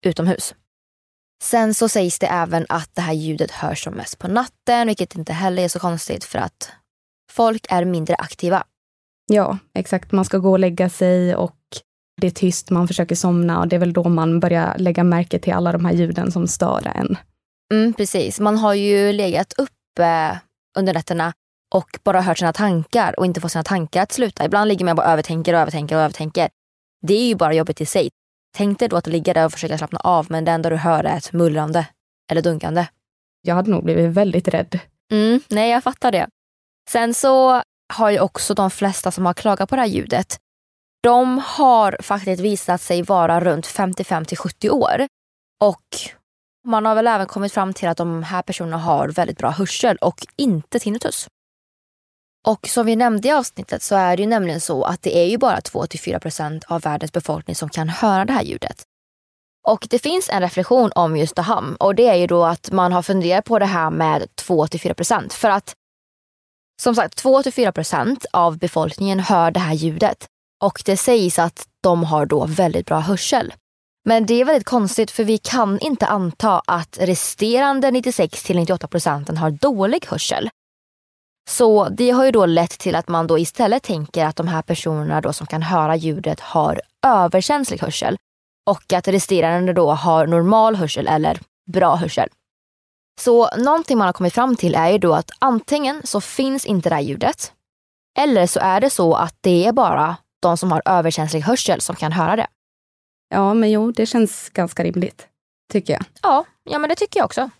utomhus. 0.06 0.54
Sen 1.42 1.74
så 1.74 1.88
sägs 1.88 2.18
det 2.18 2.26
även 2.26 2.66
att 2.68 2.90
det 2.94 3.02
här 3.02 3.12
ljudet 3.12 3.50
hörs 3.50 3.84
som 3.84 3.94
mest 3.94 4.18
på 4.18 4.28
natten, 4.28 4.86
vilket 4.86 5.16
inte 5.16 5.32
heller 5.32 5.62
är 5.64 5.68
så 5.68 5.78
konstigt 5.78 6.24
för 6.24 6.38
att 6.38 6.72
folk 7.30 7.66
är 7.68 7.84
mindre 7.84 8.14
aktiva. 8.14 8.64
Ja, 9.32 9.58
exakt. 9.74 10.12
Man 10.12 10.24
ska 10.24 10.38
gå 10.38 10.50
och 10.50 10.58
lägga 10.58 10.90
sig 10.90 11.36
och 11.36 11.56
det 12.20 12.26
är 12.26 12.30
tyst, 12.30 12.70
man 12.70 12.88
försöker 12.88 13.14
somna 13.14 13.60
och 13.60 13.68
det 13.68 13.76
är 13.76 13.80
väl 13.80 13.92
då 13.92 14.08
man 14.08 14.40
börjar 14.40 14.78
lägga 14.78 15.04
märke 15.04 15.38
till 15.38 15.52
alla 15.52 15.72
de 15.72 15.84
här 15.84 15.92
ljuden 15.92 16.32
som 16.32 16.48
stör 16.48 16.92
en. 16.94 17.16
Mm, 17.74 17.92
precis. 17.92 18.40
Man 18.40 18.58
har 18.58 18.74
ju 18.74 19.12
legat 19.12 19.52
uppe 19.52 20.40
under 20.78 20.94
nätterna 20.94 21.32
och 21.74 21.98
bara 22.04 22.20
hört 22.20 22.38
sina 22.38 22.52
tankar 22.52 23.18
och 23.18 23.26
inte 23.26 23.40
fått 23.40 23.52
sina 23.52 23.64
tankar 23.64 24.02
att 24.02 24.12
sluta. 24.12 24.44
Ibland 24.44 24.68
ligger 24.68 24.84
man 24.84 24.96
bara 24.96 25.06
övertänker 25.12 25.54
och 25.54 25.60
övertänker 25.60 25.96
och 25.96 26.02
övertänker. 26.02 26.48
Det 27.06 27.14
är 27.14 27.26
ju 27.26 27.34
bara 27.34 27.54
jobbigt 27.54 27.80
i 27.80 27.86
sig. 27.86 28.10
Tänk 28.56 28.78
dig 28.78 28.88
då 28.88 28.96
att 28.96 29.06
ligga 29.06 29.34
där 29.34 29.44
och 29.44 29.52
försöka 29.52 29.78
slappna 29.78 29.98
av 29.98 30.26
men 30.30 30.44
det 30.44 30.52
enda 30.52 30.70
du 30.70 30.76
hör 30.76 31.04
är 31.04 31.16
ett 31.16 31.32
mullrande 31.32 31.86
eller 32.30 32.42
dunkande. 32.42 32.86
Jag 33.42 33.54
hade 33.54 33.70
nog 33.70 33.84
blivit 33.84 34.10
väldigt 34.10 34.48
rädd. 34.48 34.78
Mm, 35.12 35.40
nej, 35.48 35.70
jag 35.70 35.84
fattar 35.84 36.12
det. 36.12 36.28
Sen 36.90 37.14
så 37.14 37.62
har 37.92 38.10
ju 38.10 38.20
också 38.20 38.54
de 38.54 38.70
flesta 38.70 39.10
som 39.10 39.26
har 39.26 39.34
klagat 39.34 39.68
på 39.68 39.76
det 39.76 39.82
här 39.82 39.88
ljudet, 39.88 40.38
de 41.02 41.38
har 41.38 41.96
faktiskt 42.02 42.42
visat 42.42 42.80
sig 42.80 43.02
vara 43.02 43.40
runt 43.40 43.66
55 43.66 44.24
till 44.24 44.38
70 44.38 44.70
år. 44.70 45.06
Och 45.60 45.86
man 46.66 46.86
har 46.86 46.94
väl 46.94 47.06
även 47.06 47.26
kommit 47.26 47.52
fram 47.52 47.72
till 47.72 47.88
att 47.88 47.96
de 47.96 48.22
här 48.22 48.42
personerna 48.42 48.78
har 48.78 49.08
väldigt 49.08 49.38
bra 49.38 49.50
hörsel 49.50 49.96
och 49.96 50.26
inte 50.36 50.78
tinnitus. 50.78 51.28
Och 52.46 52.68
som 52.68 52.86
vi 52.86 52.96
nämnde 52.96 53.28
i 53.28 53.32
avsnittet 53.32 53.82
så 53.82 53.94
är 53.94 54.16
det 54.16 54.22
ju 54.22 54.28
nämligen 54.28 54.60
så 54.60 54.84
att 54.84 55.02
det 55.02 55.18
är 55.18 55.24
ju 55.24 55.38
bara 55.38 55.60
2-4% 55.60 56.62
av 56.66 56.80
världens 56.80 57.12
befolkning 57.12 57.56
som 57.56 57.68
kan 57.68 57.88
höra 57.88 58.24
det 58.24 58.32
här 58.32 58.42
ljudet. 58.42 58.82
Och 59.68 59.86
det 59.90 59.98
finns 59.98 60.28
en 60.28 60.40
reflektion 60.40 60.92
om 60.94 61.16
just 61.16 61.36
det 61.36 61.46
och 61.80 61.94
det 61.94 62.08
är 62.08 62.14
ju 62.14 62.26
då 62.26 62.44
att 62.44 62.70
man 62.70 62.92
har 62.92 63.02
funderat 63.02 63.44
på 63.44 63.58
det 63.58 63.66
här 63.66 63.90
med 63.90 64.28
2-4% 64.40 65.32
För 65.32 65.48
att 65.48 65.74
som 66.82 66.94
sagt 66.94 67.24
2-4% 67.24 68.24
av 68.32 68.58
befolkningen 68.58 69.20
hör 69.20 69.50
det 69.50 69.60
här 69.60 69.74
ljudet 69.74 70.26
och 70.62 70.82
det 70.84 70.96
sägs 70.96 71.38
att 71.38 71.66
de 71.80 72.04
har 72.04 72.26
då 72.26 72.46
väldigt 72.46 72.86
bra 72.86 73.00
hörsel. 73.00 73.54
Men 74.04 74.26
det 74.26 74.34
är 74.34 74.44
väldigt 74.44 74.66
konstigt 74.66 75.10
för 75.10 75.24
vi 75.24 75.38
kan 75.38 75.78
inte 75.78 76.06
anta 76.06 76.62
att 76.66 76.98
resterande 77.00 77.90
96-98% 77.90 79.36
har 79.36 79.50
dålig 79.50 80.06
hörsel. 80.06 80.50
Så 81.50 81.88
det 81.88 82.10
har 82.10 82.24
ju 82.24 82.30
då 82.30 82.46
lett 82.46 82.78
till 82.78 82.94
att 82.94 83.08
man 83.08 83.26
då 83.26 83.38
istället 83.38 83.82
tänker 83.82 84.26
att 84.26 84.36
de 84.36 84.48
här 84.48 84.62
personerna 84.62 85.20
då 85.20 85.32
som 85.32 85.46
kan 85.46 85.62
höra 85.62 85.96
ljudet 85.96 86.40
har 86.40 86.80
överkänslig 87.06 87.80
hörsel 87.80 88.16
och 88.70 88.92
att 88.92 89.08
resterande 89.08 89.72
då 89.72 89.90
har 89.90 90.26
normal 90.26 90.76
hörsel 90.76 91.08
eller 91.08 91.40
bra 91.72 91.96
hörsel. 91.96 92.28
Så 93.20 93.56
någonting 93.56 93.98
man 93.98 94.06
har 94.06 94.12
kommit 94.12 94.34
fram 94.34 94.56
till 94.56 94.74
är 94.74 94.90
ju 94.90 94.98
då 94.98 95.14
att 95.14 95.30
antingen 95.38 96.00
så 96.04 96.20
finns 96.20 96.66
inte 96.66 96.88
det 96.88 96.94
här 96.94 97.02
ljudet 97.02 97.52
eller 98.18 98.46
så 98.46 98.60
är 98.60 98.80
det 98.80 98.90
så 98.90 99.14
att 99.14 99.36
det 99.40 99.66
är 99.66 99.72
bara 99.72 100.16
de 100.42 100.56
som 100.56 100.72
har 100.72 100.82
överkänslig 100.84 101.40
hörsel 101.40 101.80
som 101.80 101.96
kan 101.96 102.12
höra 102.12 102.36
det. 102.36 102.46
Ja, 103.28 103.54
men 103.54 103.70
jo, 103.70 103.92
det 103.92 104.06
känns 104.06 104.48
ganska 104.48 104.84
rimligt, 104.84 105.28
tycker 105.72 105.92
jag. 105.92 106.04
Ja, 106.22 106.44
ja 106.64 106.78
men 106.78 106.88
det 106.88 106.96
tycker 106.96 107.20
jag 107.20 107.24
också. 107.24 107.50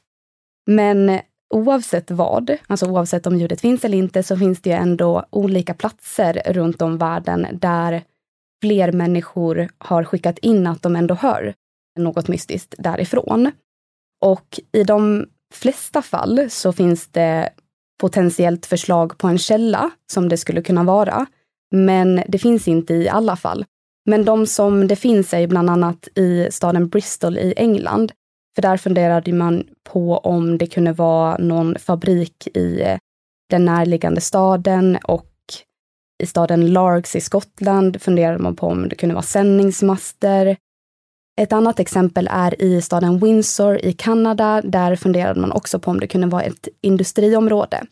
Men 0.66 1.20
oavsett 1.52 2.10
vad, 2.10 2.56
alltså 2.66 2.86
oavsett 2.86 3.26
om 3.26 3.36
ljudet 3.36 3.60
finns 3.60 3.84
eller 3.84 3.98
inte, 3.98 4.22
så 4.22 4.36
finns 4.36 4.60
det 4.60 4.70
ju 4.70 4.76
ändå 4.76 5.24
olika 5.30 5.74
platser 5.74 6.42
runt 6.46 6.82
om 6.82 6.98
världen 6.98 7.46
där 7.52 8.02
fler 8.62 8.92
människor 8.92 9.68
har 9.78 10.04
skickat 10.04 10.38
in 10.38 10.66
att 10.66 10.82
de 10.82 10.96
ändå 10.96 11.14
hör 11.14 11.54
något 11.98 12.28
mystiskt 12.28 12.74
därifrån. 12.78 13.50
Och 14.24 14.60
i 14.72 14.84
de 14.84 15.26
flesta 15.54 16.02
fall 16.02 16.46
så 16.50 16.72
finns 16.72 17.06
det 17.06 17.50
potentiellt 18.00 18.66
förslag 18.66 19.18
på 19.18 19.28
en 19.28 19.38
källa 19.38 19.90
som 20.12 20.28
det 20.28 20.36
skulle 20.36 20.62
kunna 20.62 20.84
vara. 20.84 21.26
Men 21.74 22.22
det 22.28 22.38
finns 22.38 22.68
inte 22.68 22.94
i 22.94 23.08
alla 23.08 23.36
fall. 23.36 23.64
Men 24.06 24.24
de 24.24 24.46
som 24.46 24.88
det 24.88 24.96
finns 24.96 25.34
är 25.34 25.46
bland 25.46 25.70
annat 25.70 26.08
i 26.14 26.48
staden 26.50 26.88
Bristol 26.88 27.38
i 27.38 27.54
England. 27.56 28.12
För 28.54 28.62
där 28.62 28.76
funderade 28.76 29.32
man 29.32 29.64
på 29.84 30.18
om 30.18 30.58
det 30.58 30.66
kunde 30.66 30.92
vara 30.92 31.36
någon 31.38 31.78
fabrik 31.78 32.48
i 32.54 32.82
eh, 32.82 32.98
den 33.50 33.64
närliggande 33.64 34.20
staden 34.20 34.98
och 35.04 35.28
i 36.22 36.26
staden 36.26 36.72
Largs 36.72 37.16
i 37.16 37.20
Skottland 37.20 38.02
funderade 38.02 38.38
man 38.38 38.56
på 38.56 38.66
om 38.66 38.88
det 38.88 38.96
kunde 38.96 39.14
vara 39.14 39.22
sändningsmaster. 39.22 40.56
Ett 41.40 41.52
annat 41.52 41.80
exempel 41.80 42.28
är 42.32 42.62
i 42.62 42.82
staden 42.82 43.18
Windsor 43.18 43.78
i 43.84 43.92
Kanada. 43.92 44.62
Där 44.64 44.96
funderade 44.96 45.40
man 45.40 45.52
också 45.52 45.78
på 45.78 45.90
om 45.90 46.00
det 46.00 46.06
kunde 46.06 46.26
vara 46.26 46.42
ett 46.42 46.68
industriområde. 46.80 47.86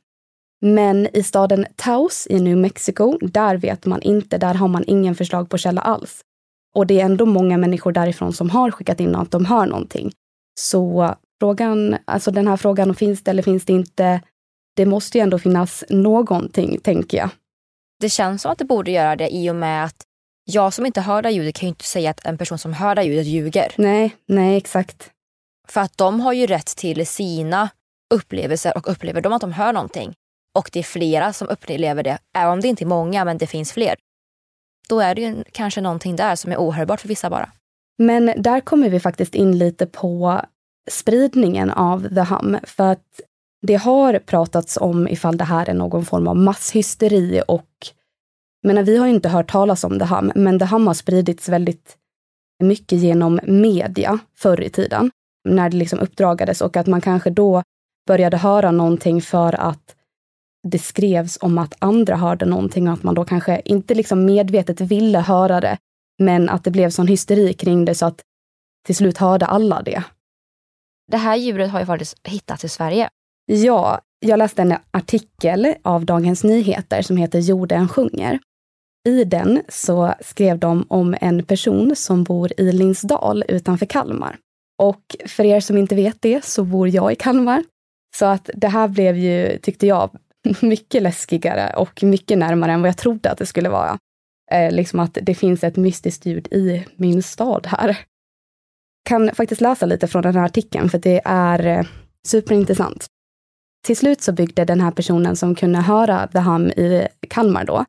Men 0.61 1.09
i 1.17 1.23
staden 1.23 1.67
Taos 1.77 2.27
i 2.31 2.41
New 2.41 2.57
Mexico, 2.57 3.19
där 3.21 3.57
vet 3.57 3.87
man 3.87 4.03
inte, 4.03 4.39
där 4.39 4.55
har 4.55 4.69
man 4.69 4.85
ingen 4.87 5.15
förslag 5.15 5.51
på 5.51 5.59
källa 5.59 5.81
alls. 5.81 6.21
Och 6.75 6.87
det 6.87 7.01
är 7.01 7.05
ändå 7.05 7.27
många 7.27 7.59
människor 7.59 7.93
därifrån 7.93 8.33
som 8.33 8.51
har 8.51 8.71
skickat 8.71 9.01
in 9.01 9.15
att 9.15 9.31
de 9.31 9.45
hör 9.45 9.67
någonting. 9.67 10.13
Så 10.61 11.15
frågan, 11.41 11.97
alltså 12.05 12.31
den 12.31 12.49
här 12.49 12.57
frågan, 12.57 12.95
finns 12.95 13.23
det 13.23 13.31
eller 13.31 13.43
finns 13.43 13.65
det 13.65 13.73
inte? 13.73 14.21
Det 14.77 14.87
måste 14.87 15.19
ju 15.19 15.23
ändå 15.23 15.39
finnas 15.39 15.85
någonting, 15.89 16.81
tänker 16.81 17.19
jag. 17.19 17.29
Det 18.01 18.09
känns 18.09 18.43
som 18.43 18.53
att 18.53 18.59
det 18.59 18.65
borde 18.65 18.91
göra 18.91 19.17
det 19.17 19.35
i 19.35 19.51
och 19.51 19.57
med 19.57 19.85
att 19.85 20.05
jag 20.45 20.73
som 20.73 20.87
inte 20.87 21.01
hör 21.01 21.23
det 21.23 21.31
ljudet 21.31 21.55
kan 21.55 21.67
ju 21.67 21.69
inte 21.69 21.85
säga 21.85 22.11
att 22.11 22.27
en 22.27 22.39
person 22.39 22.59
som 22.59 22.73
hör 22.73 22.95
det 22.95 23.03
ljudet 23.03 23.27
ljuger. 23.27 23.75
Nej, 23.77 24.17
nej 24.27 24.57
exakt. 24.57 25.11
För 25.69 25.81
att 25.81 25.99
de 25.99 26.21
har 26.21 26.33
ju 26.33 26.47
rätt 26.47 26.77
till 26.77 27.07
sina 27.07 27.69
upplevelser 28.15 28.77
och 28.77 28.91
upplever 28.91 29.21
de 29.21 29.33
att 29.33 29.41
de 29.41 29.53
hör 29.53 29.73
någonting 29.73 30.15
och 30.59 30.71
det 30.73 30.79
är 30.79 30.83
flera 30.83 31.33
som 31.33 31.49
upplever 31.49 32.03
det, 32.03 32.19
även 32.37 32.53
om 32.53 32.61
det 32.61 32.69
inte 32.69 32.85
är 32.85 32.87
många, 32.87 33.25
men 33.25 33.39
det 33.39 33.47
finns 33.47 33.73
fler. 33.73 33.95
Då 34.89 35.01
är 35.01 35.15
det 35.15 35.23
ju 35.23 35.45
kanske 35.53 35.81
någonting 35.81 36.17
där 36.17 36.37
som 36.37 36.53
är 36.53 36.57
ohörbart 36.57 37.01
för 37.01 37.09
vissa 37.09 37.31
bara. 37.31 37.53
Men 38.03 38.33
där 38.37 38.61
kommer 38.61 38.91
vi 38.91 39.01
faktiskt 39.01 39.35
in 39.35 39.59
lite 39.59 39.87
på 39.87 40.41
spridningen 40.91 41.71
av 41.71 42.09
The 42.15 42.21
Hum, 42.21 42.57
för 42.63 42.93
att 42.93 43.21
det 43.63 43.75
har 43.75 44.19
pratats 44.19 44.77
om 44.77 45.09
ifall 45.09 45.37
det 45.37 45.45
här 45.45 45.69
är 45.69 45.75
någon 45.75 46.05
form 46.05 46.29
av 46.29 46.37
masshysteri 46.37 47.43
och 47.49 47.69
menar, 48.67 48.83
vi 48.83 48.97
har 48.97 49.07
ju 49.07 49.15
inte 49.15 49.29
hört 49.29 49.51
talas 49.51 49.85
om 49.85 49.99
The 49.99 50.05
Hum, 50.05 50.33
men 50.35 50.59
The 50.59 50.65
Hum 50.65 50.87
har 50.87 50.95
spridits 50.95 51.49
väldigt 51.49 51.97
mycket 52.63 52.99
genom 52.99 53.41
media 53.47 54.19
förr 54.37 54.61
i 54.61 54.71
tiden, 54.71 55.11
när 55.49 55.71
det 55.71 55.77
liksom 55.77 55.99
uppdragades 55.99 56.61
och 56.61 56.77
att 56.77 56.87
man 56.87 57.01
kanske 57.01 57.31
då 57.31 57.63
började 58.07 58.37
höra 58.37 58.71
någonting 58.71 59.23
för 59.23 59.61
att 59.61 59.97
det 60.69 60.79
skrevs 60.79 61.39
om 61.41 61.59
att 61.59 61.75
andra 61.79 62.17
hörde 62.17 62.47
någonting 62.47 62.89
och 62.89 62.95
att 62.95 63.03
man 63.03 63.15
då 63.15 63.25
kanske 63.25 63.63
inte 63.65 63.95
liksom 63.95 64.25
medvetet 64.25 64.81
ville 64.81 65.19
höra 65.19 65.61
det, 65.61 65.79
men 66.21 66.49
att 66.49 66.65
det 66.65 66.71
blev 66.71 66.91
sån 66.91 67.07
hysteri 67.07 67.53
kring 67.53 67.85
det 67.85 67.95
så 67.95 68.07
att 68.07 68.21
till 68.87 68.97
slut 68.97 69.19
hörde 69.19 69.47
alla 69.47 69.83
det. 69.83 70.03
Det 71.11 71.17
här 71.17 71.37
djuret 71.37 71.71
har 71.71 71.81
ju 71.81 71.87
faktiskt 71.87 72.27
hittats 72.27 72.65
i 72.65 72.69
Sverige. 72.69 73.09
Ja, 73.47 74.01
jag 74.21 74.39
läste 74.39 74.63
en 74.63 74.75
artikel 74.91 75.75
av 75.83 76.05
Dagens 76.05 76.45
Nyheter 76.45 77.03
som 77.03 77.17
heter 77.17 77.39
Jorden 77.39 77.89
sjunger. 77.89 78.39
I 79.09 79.25
den 79.25 79.63
så 79.69 80.15
skrev 80.21 80.59
de 80.59 80.87
om 80.89 81.17
en 81.21 81.45
person 81.45 81.97
som 81.97 82.25
bor 82.25 82.53
i 82.61 82.73
Linsdal 82.73 83.45
utanför 83.49 83.87
Kalmar. 83.87 84.37
Och 84.79 85.17
för 85.27 85.45
er 85.45 85.61
som 85.61 85.79
inte 85.79 85.95
vet 85.95 86.17
det 86.21 86.45
så 86.45 86.65
bor 86.65 86.89
jag 86.89 87.13
i 87.13 87.17
Kalmar. 87.17 87.65
Så 88.17 88.27
att 88.27 88.51
det 88.55 88.69
här 88.69 88.89
blev 88.89 89.17
ju, 89.17 89.59
tyckte 89.59 89.87
jag, 89.87 90.11
mycket 90.61 91.03
läskigare 91.03 91.77
och 91.77 92.03
mycket 92.03 92.39
närmare 92.39 92.73
än 92.73 92.81
vad 92.81 92.89
jag 92.89 92.97
trodde 92.97 93.31
att 93.31 93.39
det 93.39 93.47
skulle 93.47 93.69
vara. 93.69 93.99
Eh, 94.51 94.73
liksom 94.73 95.01
att 95.01 95.19
det 95.23 95.35
finns 95.35 95.65
ett 95.65 95.77
mystiskt 95.77 96.27
ljud 96.27 96.49
i 96.53 96.87
min 96.97 97.23
stad 97.23 97.67
här. 97.67 97.99
Kan 99.09 99.35
faktiskt 99.35 99.61
läsa 99.61 99.87
lite 99.87 100.09
från 100.09 100.23
den 100.23 100.35
här 100.35 100.45
artikeln 100.45 100.91
för 100.91 100.99
det 100.99 101.21
är 101.25 101.67
eh, 101.67 101.87
superintressant. 102.27 103.07
Till 103.87 103.97
slut 103.97 104.21
så 104.21 104.33
byggde 104.33 104.65
den 104.65 104.81
här 104.81 104.91
personen 104.91 105.37
som 105.37 105.55
kunde 105.55 105.79
höra 105.79 106.27
The 106.27 106.39
Hum 106.39 106.71
i 106.71 107.09
Kalmar 107.29 107.65
då, 107.65 107.85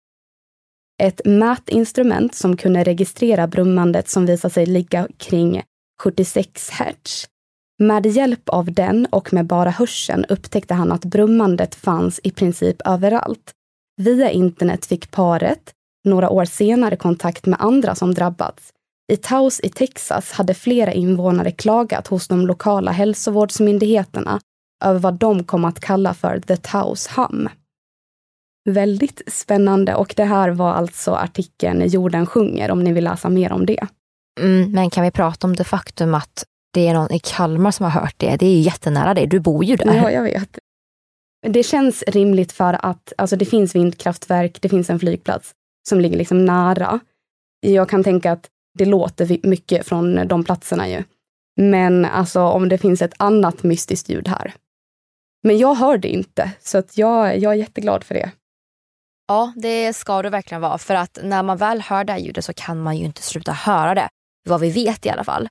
ett 1.04 1.22
mätinstrument 1.26 2.36
som 2.36 2.58
kunde 2.58 2.84
registrera 2.84 3.48
brummandet 3.48 4.10
som 4.10 4.26
visade 4.26 4.54
sig 4.54 4.66
ligga 4.66 5.08
kring 5.18 5.62
76 6.04 6.70
hertz 6.70 7.28
med 7.80 8.06
hjälp 8.06 8.50
av 8.50 8.74
den 8.74 9.06
och 9.06 9.34
med 9.34 9.46
bara 9.46 9.70
hörseln 9.70 10.26
upptäckte 10.30 10.74
han 10.74 10.92
att 10.92 11.06
brummandet 11.06 11.76
fanns 11.76 12.20
i 12.24 12.32
princip 12.32 12.82
överallt. 12.86 13.54
Via 14.02 14.32
internet 14.32 14.86
fick 14.86 15.12
paret 15.12 15.74
några 16.06 16.30
år 16.30 16.46
senare 16.46 16.96
kontakt 16.96 17.46
med 17.46 17.62
andra 17.62 17.96
som 17.96 18.14
drabbats. 18.14 18.74
I 19.12 19.18
Taos 19.18 19.60
i 19.64 19.70
Texas 19.70 20.32
hade 20.32 20.54
flera 20.54 20.94
invånare 20.94 21.52
klagat 21.52 22.08
hos 22.08 22.28
de 22.28 22.48
lokala 22.48 22.92
hälsovårdsmyndigheterna 22.92 24.40
över 24.84 25.00
vad 25.00 25.14
de 25.14 25.44
kom 25.44 25.66
att 25.66 25.80
kalla 25.80 26.14
för 26.14 26.40
The 26.40 26.58
Taos 26.58 27.08
Hum. 27.08 27.50
Väldigt 28.70 29.22
spännande 29.28 29.96
och 29.96 30.14
det 30.18 30.24
här 30.24 30.50
var 30.50 30.74
alltså 30.74 31.12
artikeln 31.12 31.88
Jorden 31.88 32.26
sjunger 32.26 32.72
om 32.72 32.84
ni 32.84 32.94
vill 32.94 33.04
läsa 33.04 33.30
mer 33.30 33.52
om 33.52 33.66
det. 33.66 33.88
Mm, 34.40 34.72
men 34.72 34.90
kan 34.90 35.04
vi 35.04 35.12
prata 35.12 35.48
om 35.48 35.56
det 35.56 35.64
faktum 35.64 36.14
att 36.14 36.44
det 36.74 36.88
är 36.88 36.94
någon 36.94 37.12
i 37.12 37.20
Kalmar 37.20 37.72
som 37.72 37.84
har 37.84 38.02
hört 38.02 38.16
det. 38.18 38.36
Det 38.36 38.46
är 38.46 38.56
ju 38.56 38.60
jättenära 38.60 39.14
dig, 39.14 39.28
du 39.28 39.40
bor 39.40 39.64
ju 39.64 39.76
där. 39.76 39.96
Ja, 39.96 40.12
jag 40.12 40.24
vet. 40.24 40.58
Det 41.48 41.64
känns 41.64 42.04
rimligt 42.08 42.52
för 42.52 42.86
att 42.86 43.14
alltså, 43.18 43.36
det 43.36 43.46
finns 43.46 43.76
vindkraftverk, 43.76 44.62
det 44.62 44.70
finns 44.70 44.90
en 44.90 45.00
flygplats 45.00 45.52
som 45.90 46.00
ligger 46.00 46.18
liksom 46.18 46.46
nära. 46.46 47.00
Jag 47.60 47.90
kan 47.90 48.04
tänka 48.04 48.32
att 48.32 48.50
det 48.78 48.86
låter 48.86 49.48
mycket 49.48 49.88
från 49.88 50.28
de 50.28 50.44
platserna 50.44 50.90
ju. 50.90 51.04
Men 51.62 52.06
alltså 52.06 52.42
om 52.42 52.70
det 52.70 52.78
finns 52.78 53.02
ett 53.02 53.14
annat 53.18 53.64
mystiskt 53.64 54.10
ljud 54.10 54.28
här. 54.28 54.54
Men 55.44 55.58
jag 55.58 55.76
hör 55.76 55.98
det 55.98 56.08
inte, 56.08 56.52
så 56.60 56.78
att 56.78 56.98
jag, 56.98 57.38
jag 57.38 57.52
är 57.54 57.58
jätteglad 57.58 58.04
för 58.04 58.16
det. 58.16 58.32
Ja, 59.28 59.54
det 59.56 59.94
ska 59.94 60.22
det 60.22 60.30
verkligen 60.30 60.62
vara. 60.62 60.78
För 60.78 60.94
att 60.94 61.20
när 61.24 61.44
man 61.44 61.58
väl 61.58 61.82
hör 61.82 62.04
det 62.04 62.14
här 62.14 62.20
ljudet 62.20 62.46
så 62.46 62.54
kan 62.54 62.82
man 62.82 62.98
ju 62.98 63.06
inte 63.06 63.22
sluta 63.22 63.52
höra 63.52 63.96
det. 63.96 64.10
Vad 64.50 64.62
vi 64.62 64.72
vet 64.72 65.06
i 65.06 65.10
alla 65.10 65.24
fall. 65.24 65.48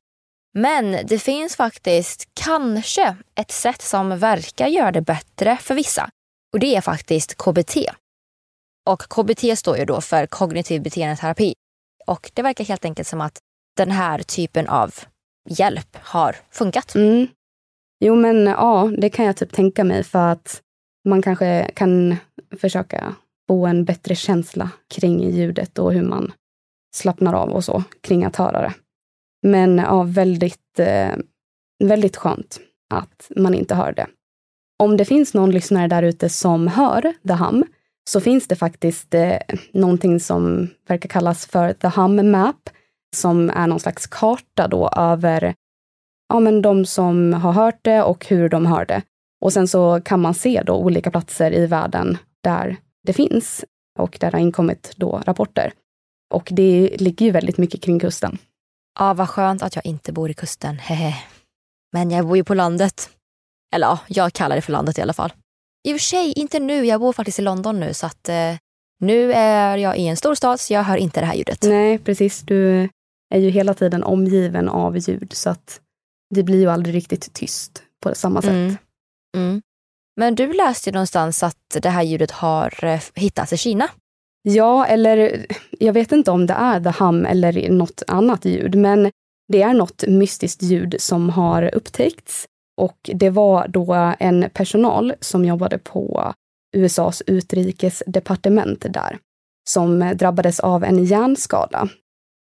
Men 0.55 1.07
det 1.07 1.19
finns 1.19 1.57
faktiskt 1.57 2.29
kanske 2.35 3.17
ett 3.35 3.51
sätt 3.51 3.83
som 3.83 4.19
verkar 4.19 4.67
göra 4.67 4.93
det 4.93 5.01
bättre 5.01 5.57
för 5.57 5.75
vissa. 5.75 6.11
Och 6.53 6.61
det 6.61 6.77
är 6.77 6.81
faktiskt 6.81 7.35
KBT. 7.35 7.77
Och 8.91 9.03
KBT 9.03 9.59
står 9.59 9.79
ju 9.79 9.85
då 9.85 10.01
för 10.01 10.27
kognitiv 10.27 10.83
beteendeterapi. 10.83 11.55
Och 12.07 12.31
det 12.35 12.43
verkar 12.43 12.65
helt 12.65 12.85
enkelt 12.85 13.09
som 13.09 13.21
att 13.21 13.39
den 13.77 13.91
här 13.91 14.19
typen 14.19 14.69
av 14.69 14.95
hjälp 15.49 15.97
har 15.97 16.37
funkat. 16.51 16.95
Mm. 16.95 17.27
Jo 18.05 18.17
men 18.17 18.47
ja, 18.47 18.91
det 18.99 19.11
kan 19.11 19.25
jag 19.27 19.37
typ 19.37 19.53
tänka 19.53 19.85
mig 19.85 20.05
för 20.05 20.33
att 20.33 20.63
man 21.09 21.23
kanske 21.23 21.71
kan 21.75 22.17
försöka 22.61 23.15
få 23.49 23.67
en 23.67 23.85
bättre 23.85 24.15
känsla 24.15 24.71
kring 24.95 25.31
ljudet 25.31 25.79
och 25.79 25.93
hur 25.93 26.03
man 26.03 26.33
slappnar 26.97 27.35
av 27.35 27.51
och 27.51 27.65
så 27.65 27.83
kring 28.01 28.25
att 28.25 28.37
höra 28.37 28.61
det. 28.61 28.75
Men 29.43 29.79
ja, 29.79 30.03
väldigt, 30.03 30.79
eh, 30.79 31.17
väldigt 31.85 32.17
skönt 32.17 32.61
att 32.95 33.31
man 33.37 33.55
inte 33.55 33.75
hör 33.75 33.93
det. 33.93 34.07
Om 34.79 34.97
det 34.97 35.05
finns 35.05 35.35
någon 35.35 35.51
lyssnare 35.51 35.89
där 35.89 36.03
ute 36.03 36.29
som 36.29 36.69
hör 36.69 37.15
The 37.29 37.35
Hum 37.35 37.65
så 38.11 38.21
finns 38.21 38.49
det 38.49 38.57
faktiskt 38.57 39.15
eh, 39.15 39.37
någonting 39.73 40.21
som 40.21 40.69
verkar 40.89 41.09
kallas 41.09 41.47
för 41.47 41.73
The 41.73 41.89
Hum 41.89 42.31
Map. 42.31 42.71
som 43.17 43.51
är 43.51 43.67
någon 43.67 43.81
slags 43.81 44.07
karta 44.07 44.69
då 44.69 44.91
över 44.97 45.55
ja, 46.29 46.41
men 46.41 46.63
de 46.63 46.87
som 46.87 47.33
har 47.33 47.53
hört 47.53 47.79
det 47.83 48.03
och 48.03 48.27
hur 48.27 48.49
de 48.49 48.67
hör 48.67 48.85
det. 48.85 49.03
Och 49.41 49.53
sen 49.53 49.69
så 49.69 50.01
kan 50.05 50.21
man 50.21 50.35
se 50.35 50.63
då 50.67 50.75
olika 50.75 51.11
platser 51.11 51.55
i 51.55 51.67
världen 51.67 52.19
där 52.43 52.77
det 53.07 53.13
finns 53.13 53.65
och 53.99 54.17
där 54.21 54.31
det 54.31 54.37
har 54.37 54.43
inkommit 54.43 54.93
då 54.97 55.23
rapporter. 55.27 55.73
Och 56.35 56.49
det 56.53 56.97
ligger 57.01 57.27
ju 57.27 57.33
väldigt 57.33 57.59
mycket 57.59 57.83
kring 57.83 58.01
kusten. 58.01 58.39
Ja, 58.99 59.15
vad 59.15 59.29
skönt 59.29 59.63
att 59.63 59.77
jag 59.77 59.87
inte 59.87 60.13
bor 60.13 60.31
i 60.31 60.35
kusten. 60.35 60.79
Hehe. 60.79 61.15
Men 61.93 62.11
jag 62.11 62.27
bor 62.27 62.37
ju 62.37 62.45
på 62.45 62.55
landet. 62.55 63.11
Eller 63.75 63.87
ja, 63.87 63.99
jag 64.09 64.33
kallar 64.33 64.57
det 64.57 64.63
för 64.63 64.73
landet 64.73 64.99
i 64.99 65.03
alla 65.03 65.13
fall. 65.13 65.33
I 65.89 65.93
och 65.93 65.97
för 65.97 66.05
sig, 66.05 66.33
inte 66.33 66.61
nu. 66.61 66.85
Jag 66.85 67.01
bor 67.01 67.13
faktiskt 67.13 67.39
i 67.39 67.43
London 67.43 67.81
nu 67.81 67.95
så 67.95 68.07
att 68.07 68.29
eh, 68.29 68.55
nu 69.01 69.33
är 69.33 69.77
jag 69.77 69.99
i 69.99 70.07
en 70.07 70.17
storstad 70.17 70.61
så 70.61 70.73
jag 70.73 70.83
hör 70.83 70.97
inte 70.97 71.21
det 71.21 71.27
här 71.27 71.35
ljudet. 71.35 71.63
Nej, 71.63 71.99
precis. 71.99 72.41
Du 72.41 72.89
är 73.35 73.39
ju 73.39 73.51
hela 73.51 73.75
tiden 73.75 74.03
omgiven 74.03 74.69
av 74.69 74.99
ljud 74.99 75.33
så 75.33 75.51
att 75.51 75.81
det 76.35 76.43
blir 76.43 76.61
ju 76.61 76.71
aldrig 76.71 76.95
riktigt 76.95 77.33
tyst 77.33 77.83
på 78.03 78.15
samma 78.15 78.43
sätt. 78.43 78.51
Mm. 78.51 78.77
Mm. 79.37 79.63
Men 80.17 80.35
du 80.35 80.53
läste 80.53 80.91
ju 80.91 80.95
någonstans 80.95 81.43
att 81.43 81.77
det 81.83 81.89
här 81.89 82.03
ljudet 82.03 82.31
har 82.31 82.85
eh, 82.85 83.01
hittats 83.15 83.53
i 83.53 83.57
Kina. 83.57 83.89
Ja, 84.43 84.87
eller 84.87 85.47
jag 85.71 85.93
vet 85.93 86.13
inte 86.13 86.31
om 86.31 86.47
det 86.47 86.55
är 86.55 86.81
the 86.81 87.05
hum 87.05 87.27
eller 87.27 87.71
något 87.71 88.03
annat 88.07 88.45
ljud, 88.45 88.75
men 88.75 89.11
det 89.49 89.63
är 89.63 89.75
något 89.75 90.05
mystiskt 90.07 90.63
ljud 90.63 90.97
som 90.99 91.31
har 91.31 91.75
upptäckts. 91.75 92.47
Och 92.81 93.11
det 93.15 93.31
var 93.31 93.69
då 93.69 94.15
en 94.19 94.51
personal 94.53 95.13
som 95.21 95.45
jobbade 95.45 95.79
på 95.79 96.33
USAs 96.77 97.23
utrikesdepartement 97.27 98.87
där, 98.91 99.19
som 99.71 100.13
drabbades 100.15 100.61
av 100.61 100.85
en 100.85 101.05
hjärnskada. 101.05 101.89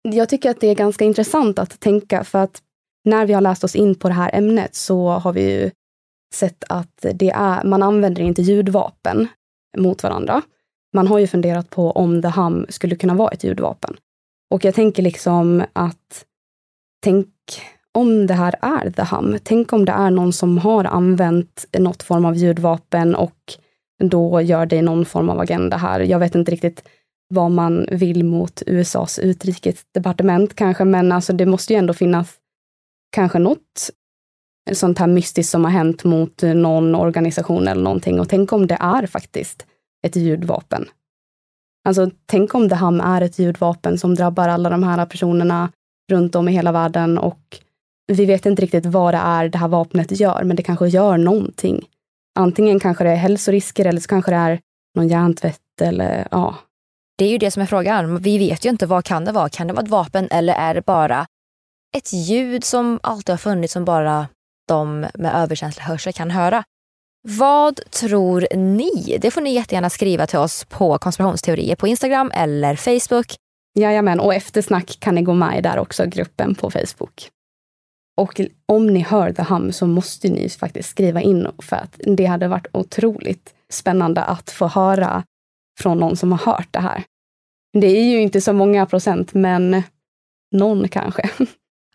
Jag 0.03 0.29
tycker 0.29 0.49
att 0.49 0.59
det 0.59 0.67
är 0.67 0.75
ganska 0.75 1.05
intressant 1.05 1.59
att 1.59 1.79
tänka, 1.79 2.23
för 2.23 2.39
att 2.39 2.61
när 3.05 3.25
vi 3.25 3.33
har 3.33 3.41
läst 3.41 3.63
oss 3.63 3.75
in 3.75 3.95
på 3.95 4.07
det 4.07 4.13
här 4.13 4.29
ämnet 4.33 4.75
så 4.75 5.09
har 5.09 5.33
vi 5.33 5.51
ju 5.51 5.71
sett 6.33 6.63
att 6.69 7.05
det 7.13 7.29
är, 7.29 7.63
man 7.63 7.83
använder 7.83 8.23
inte 8.23 8.41
ljudvapen 8.41 9.27
mot 9.77 10.03
varandra. 10.03 10.41
Man 10.93 11.07
har 11.07 11.19
ju 11.19 11.27
funderat 11.27 11.69
på 11.69 11.91
om 11.91 12.21
The 12.21 12.27
Hum 12.27 12.65
skulle 12.69 12.95
kunna 12.95 13.13
vara 13.13 13.31
ett 13.31 13.43
ljudvapen. 13.43 13.97
Och 14.53 14.65
jag 14.65 14.75
tänker 14.75 15.03
liksom 15.03 15.63
att, 15.73 16.25
tänk 17.03 17.29
om 17.95 18.27
det 18.27 18.33
här 18.33 18.55
är 18.61 18.91
The 18.91 19.15
Hum. 19.15 19.37
Tänk 19.43 19.73
om 19.73 19.85
det 19.85 19.91
är 19.91 20.11
någon 20.11 20.33
som 20.33 20.57
har 20.57 20.83
använt 20.83 21.65
något 21.77 22.03
form 22.03 22.25
av 22.25 22.35
ljudvapen 22.35 23.15
och 23.15 23.53
då 24.03 24.41
gör 24.41 24.65
det 24.65 24.81
någon 24.81 25.05
form 25.05 25.29
av 25.29 25.39
agenda 25.39 25.77
här. 25.77 25.99
Jag 25.99 26.19
vet 26.19 26.35
inte 26.35 26.51
riktigt 26.51 26.83
vad 27.27 27.51
man 27.51 27.87
vill 27.91 28.23
mot 28.23 28.63
USAs 28.65 29.19
utrikesdepartement 29.19 30.55
kanske, 30.55 30.85
men 30.85 31.11
alltså 31.11 31.33
det 31.33 31.45
måste 31.45 31.73
ju 31.73 31.79
ändå 31.79 31.93
finnas 31.93 32.33
kanske 33.11 33.39
något 33.39 33.89
sånt 34.73 34.99
här 34.99 35.07
mystiskt 35.07 35.51
som 35.51 35.63
har 35.63 35.71
hänt 35.71 36.03
mot 36.03 36.41
någon 36.41 36.95
organisation 36.95 37.67
eller 37.67 37.83
någonting. 37.83 38.19
Och 38.19 38.29
tänk 38.29 38.53
om 38.53 38.67
det 38.67 38.77
är 38.79 39.07
faktiskt 39.07 39.65
ett 40.07 40.15
ljudvapen. 40.15 40.85
Alltså, 41.87 42.11
tänk 42.25 42.55
om 42.55 42.67
det 42.67 42.75
här 42.75 43.17
är 43.17 43.25
ett 43.25 43.39
ljudvapen 43.39 43.97
som 43.97 44.15
drabbar 44.15 44.49
alla 44.49 44.69
de 44.69 44.83
här 44.83 45.05
personerna 45.05 45.71
runt 46.11 46.35
om 46.35 46.49
i 46.49 46.51
hela 46.51 46.71
världen 46.71 47.17
och 47.17 47.59
vi 48.07 48.25
vet 48.25 48.45
inte 48.45 48.61
riktigt 48.61 48.85
vad 48.85 49.13
det 49.13 49.17
är 49.17 49.49
det 49.49 49.57
här 49.57 49.67
vapnet 49.67 50.19
gör, 50.19 50.43
men 50.43 50.55
det 50.55 50.63
kanske 50.63 50.87
gör 50.87 51.17
någonting. 51.17 51.85
Antingen 52.39 52.79
kanske 52.79 53.03
det 53.03 53.09
är 53.09 53.15
hälsorisker 53.15 53.85
eller 53.85 54.01
så 54.01 54.07
kanske 54.07 54.31
det 54.31 54.37
är 54.37 54.59
någon 54.95 55.07
hjärntvätt 55.07 55.81
eller 55.81 56.27
ja. 56.31 56.55
Det 57.17 57.25
är 57.25 57.29
ju 57.29 57.37
det 57.37 57.51
som 57.51 57.61
är 57.61 57.65
frågan. 57.65 58.17
Vi 58.17 58.37
vet 58.37 58.65
ju 58.65 58.69
inte 58.69 58.85
vad 58.85 59.05
kan 59.05 59.25
det 59.25 59.31
vara. 59.31 59.49
Kan 59.49 59.67
det 59.67 59.73
vara 59.73 59.83
ett 59.83 59.89
vapen 59.89 60.27
eller 60.31 60.53
är 60.53 60.73
det 60.73 60.85
bara 60.85 61.25
ett 61.97 62.13
ljud 62.13 62.63
som 62.63 62.99
alltid 63.03 63.33
har 63.33 63.37
funnits 63.37 63.73
som 63.73 63.85
bara 63.85 64.27
de 64.67 64.99
med 65.13 65.35
överkänslig 65.35 65.83
hörsel 65.83 66.13
kan 66.13 66.31
höra? 66.31 66.63
Vad 67.27 67.91
tror 67.91 68.47
ni? 68.55 69.17
Det 69.21 69.31
får 69.31 69.41
ni 69.41 69.53
jättegärna 69.53 69.89
skriva 69.89 70.27
till 70.27 70.39
oss 70.39 70.65
på 70.65 70.97
konspirationsteorier 70.97 71.75
på 71.75 71.87
Instagram 71.87 72.31
eller 72.35 72.75
Facebook. 72.75 73.35
Jajamän, 73.79 74.19
och 74.19 74.33
eftersnack 74.33 74.97
kan 74.99 75.15
ni 75.15 75.21
gå 75.21 75.33
med 75.33 75.57
i 75.59 75.61
där 75.61 75.77
också, 75.77 76.05
gruppen 76.05 76.55
på 76.55 76.71
Facebook. 76.71 77.29
Och 78.17 78.41
om 78.65 78.87
ni 78.87 78.99
hör 78.99 79.33
The 79.33 79.43
Hum 79.43 79.71
så 79.71 79.87
måste 79.87 80.29
ni 80.29 80.49
faktiskt 80.49 80.89
skriva 80.89 81.21
in 81.21 81.47
för 81.59 81.75
att 81.75 81.99
det 82.17 82.25
hade 82.25 82.47
varit 82.47 82.67
otroligt 82.71 83.53
spännande 83.69 84.23
att 84.23 84.49
få 84.51 84.67
höra 84.67 85.23
från 85.79 85.97
någon 85.97 86.17
som 86.17 86.31
har 86.31 86.53
hört 86.53 86.67
det 86.71 86.79
här. 86.79 87.03
Det 87.73 87.87
är 87.87 88.03
ju 88.03 88.21
inte 88.21 88.41
så 88.41 88.53
många 88.53 88.85
procent, 88.85 89.33
men 89.33 89.83
någon 90.51 90.87
kanske. 90.87 91.29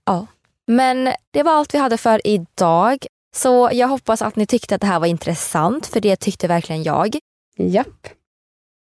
Ja. 0.05 0.27
Men 0.67 1.13
det 1.31 1.43
var 1.43 1.53
allt 1.53 1.75
vi 1.75 1.79
hade 1.79 1.97
för 1.97 2.27
idag. 2.27 3.07
Så 3.37 3.71
jag 3.73 3.89
hoppas 3.89 4.23
att 4.23 4.37
ni 4.37 4.47
tyckte 4.47 4.75
att 4.75 4.81
det 4.81 4.87
här 4.87 5.01
var 5.01 5.07
intressant, 5.07 5.87
för 5.87 6.01
det 6.01 6.17
tyckte 6.17 6.49
verkligen 6.49 6.83
jag. 6.83 7.17
Japp. 7.57 8.09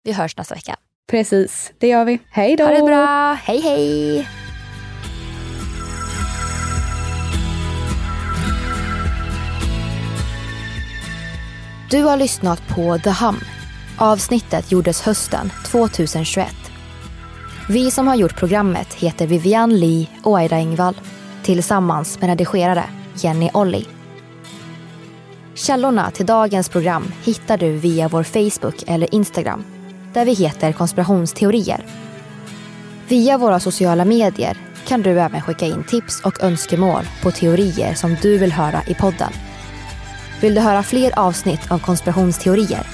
Vi 0.03 0.11
hörs 0.11 0.37
nästa 0.37 0.55
vecka. 0.55 0.75
Precis, 1.11 1.73
det 1.77 1.87
gör 1.87 2.05
vi. 2.05 2.19
Hej 2.29 2.55
då! 2.55 2.63
Ha 2.63 2.73
det 2.73 2.83
bra! 2.83 3.33
Hej 3.33 3.59
hej! 3.59 4.46
Du 11.89 12.03
har 12.03 12.17
lyssnat 12.17 12.67
på 12.67 12.97
The 12.97 13.09
Hum. 13.09 13.39
Avsnittet 13.97 14.71
gjordes 14.71 15.01
hösten 15.01 15.51
2021. 15.65 16.47
Vi 17.69 17.91
som 17.91 18.07
har 18.07 18.15
gjort 18.15 18.35
programmet 18.35 18.93
heter 18.93 19.27
Vivian 19.27 19.79
Lee 19.79 20.07
och 20.23 20.37
Aida 20.37 20.55
Engvall 20.55 20.95
tillsammans 21.43 22.19
med 22.21 22.29
redigerare 22.29 22.83
Jenny 23.13 23.49
Olli. 23.53 23.85
Källorna 25.53 26.11
till 26.11 26.25
dagens 26.25 26.69
program 26.69 27.11
hittar 27.23 27.57
du 27.57 27.71
via 27.71 28.07
vår 28.07 28.23
Facebook 28.23 28.83
eller 28.87 29.15
Instagram 29.15 29.63
där 30.13 30.25
vi 30.25 30.33
heter 30.33 30.71
konspirationsteorier. 30.71 31.85
Via 33.07 33.37
våra 33.37 33.59
sociala 33.59 34.05
medier 34.05 34.57
kan 34.87 35.01
du 35.01 35.19
även 35.19 35.41
skicka 35.41 35.65
in 35.65 35.83
tips 35.83 36.21
och 36.21 36.43
önskemål 36.43 37.03
på 37.23 37.31
teorier 37.31 37.93
som 37.93 38.15
du 38.21 38.37
vill 38.37 38.51
höra 38.51 38.83
i 38.87 38.93
podden. 38.93 39.46
Vill 40.41 40.55
du 40.55 40.61
höra 40.61 40.83
fler 40.83 41.19
avsnitt 41.19 41.71
av 41.71 41.79
konspirationsteorier? 41.79 42.87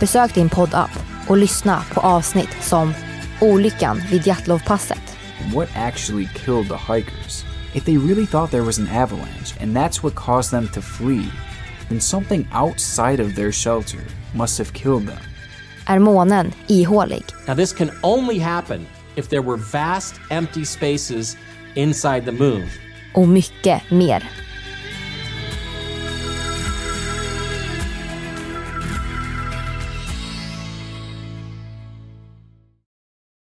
Besök 0.00 0.34
din 0.34 0.48
poddapp 0.48 0.90
och 1.28 1.36
lyssna 1.36 1.82
på 1.94 2.00
avsnitt 2.00 2.56
som 2.60 2.94
Olyckan 3.40 4.02
vid 4.10 4.26
Djatlovpasset. 4.26 5.16
What 5.54 5.68
actually 5.74 6.28
killed 6.44 6.68
the 6.68 6.94
hikers? 6.94 7.44
If 7.74 7.84
they 7.84 7.96
really 7.96 8.26
thought 8.26 8.50
there 8.50 8.62
was 8.62 8.78
an 8.78 8.88
avalanche 8.88 9.54
and 9.60 9.76
that's 9.76 10.02
what 10.02 10.14
caused 10.14 10.50
them 10.50 10.68
to 10.68 10.80
flee, 10.80 11.26
then 11.88 12.00
something 12.00 12.48
outside 12.52 13.20
of 13.20 13.34
their 13.34 13.52
shelter 13.52 14.00
must 14.34 14.58
have 14.58 14.72
killed 14.72 15.06
them. 15.06 15.22
Är 15.86 15.98
månen 15.98 16.52
ihålig? 16.66 17.24
Now, 17.46 17.56
this 17.56 17.72
can 17.72 17.90
only 18.02 18.38
happen 18.38 18.86
if 19.16 19.28
there 19.28 19.42
were 19.42 19.56
vast 19.72 20.14
empty 20.30 20.64
spaces 20.64 21.36
inside 21.74 22.24
the 22.24 22.32
moon. 22.32 22.68
Och 23.14 23.28
mycket 23.28 23.90
mer. 23.90 24.30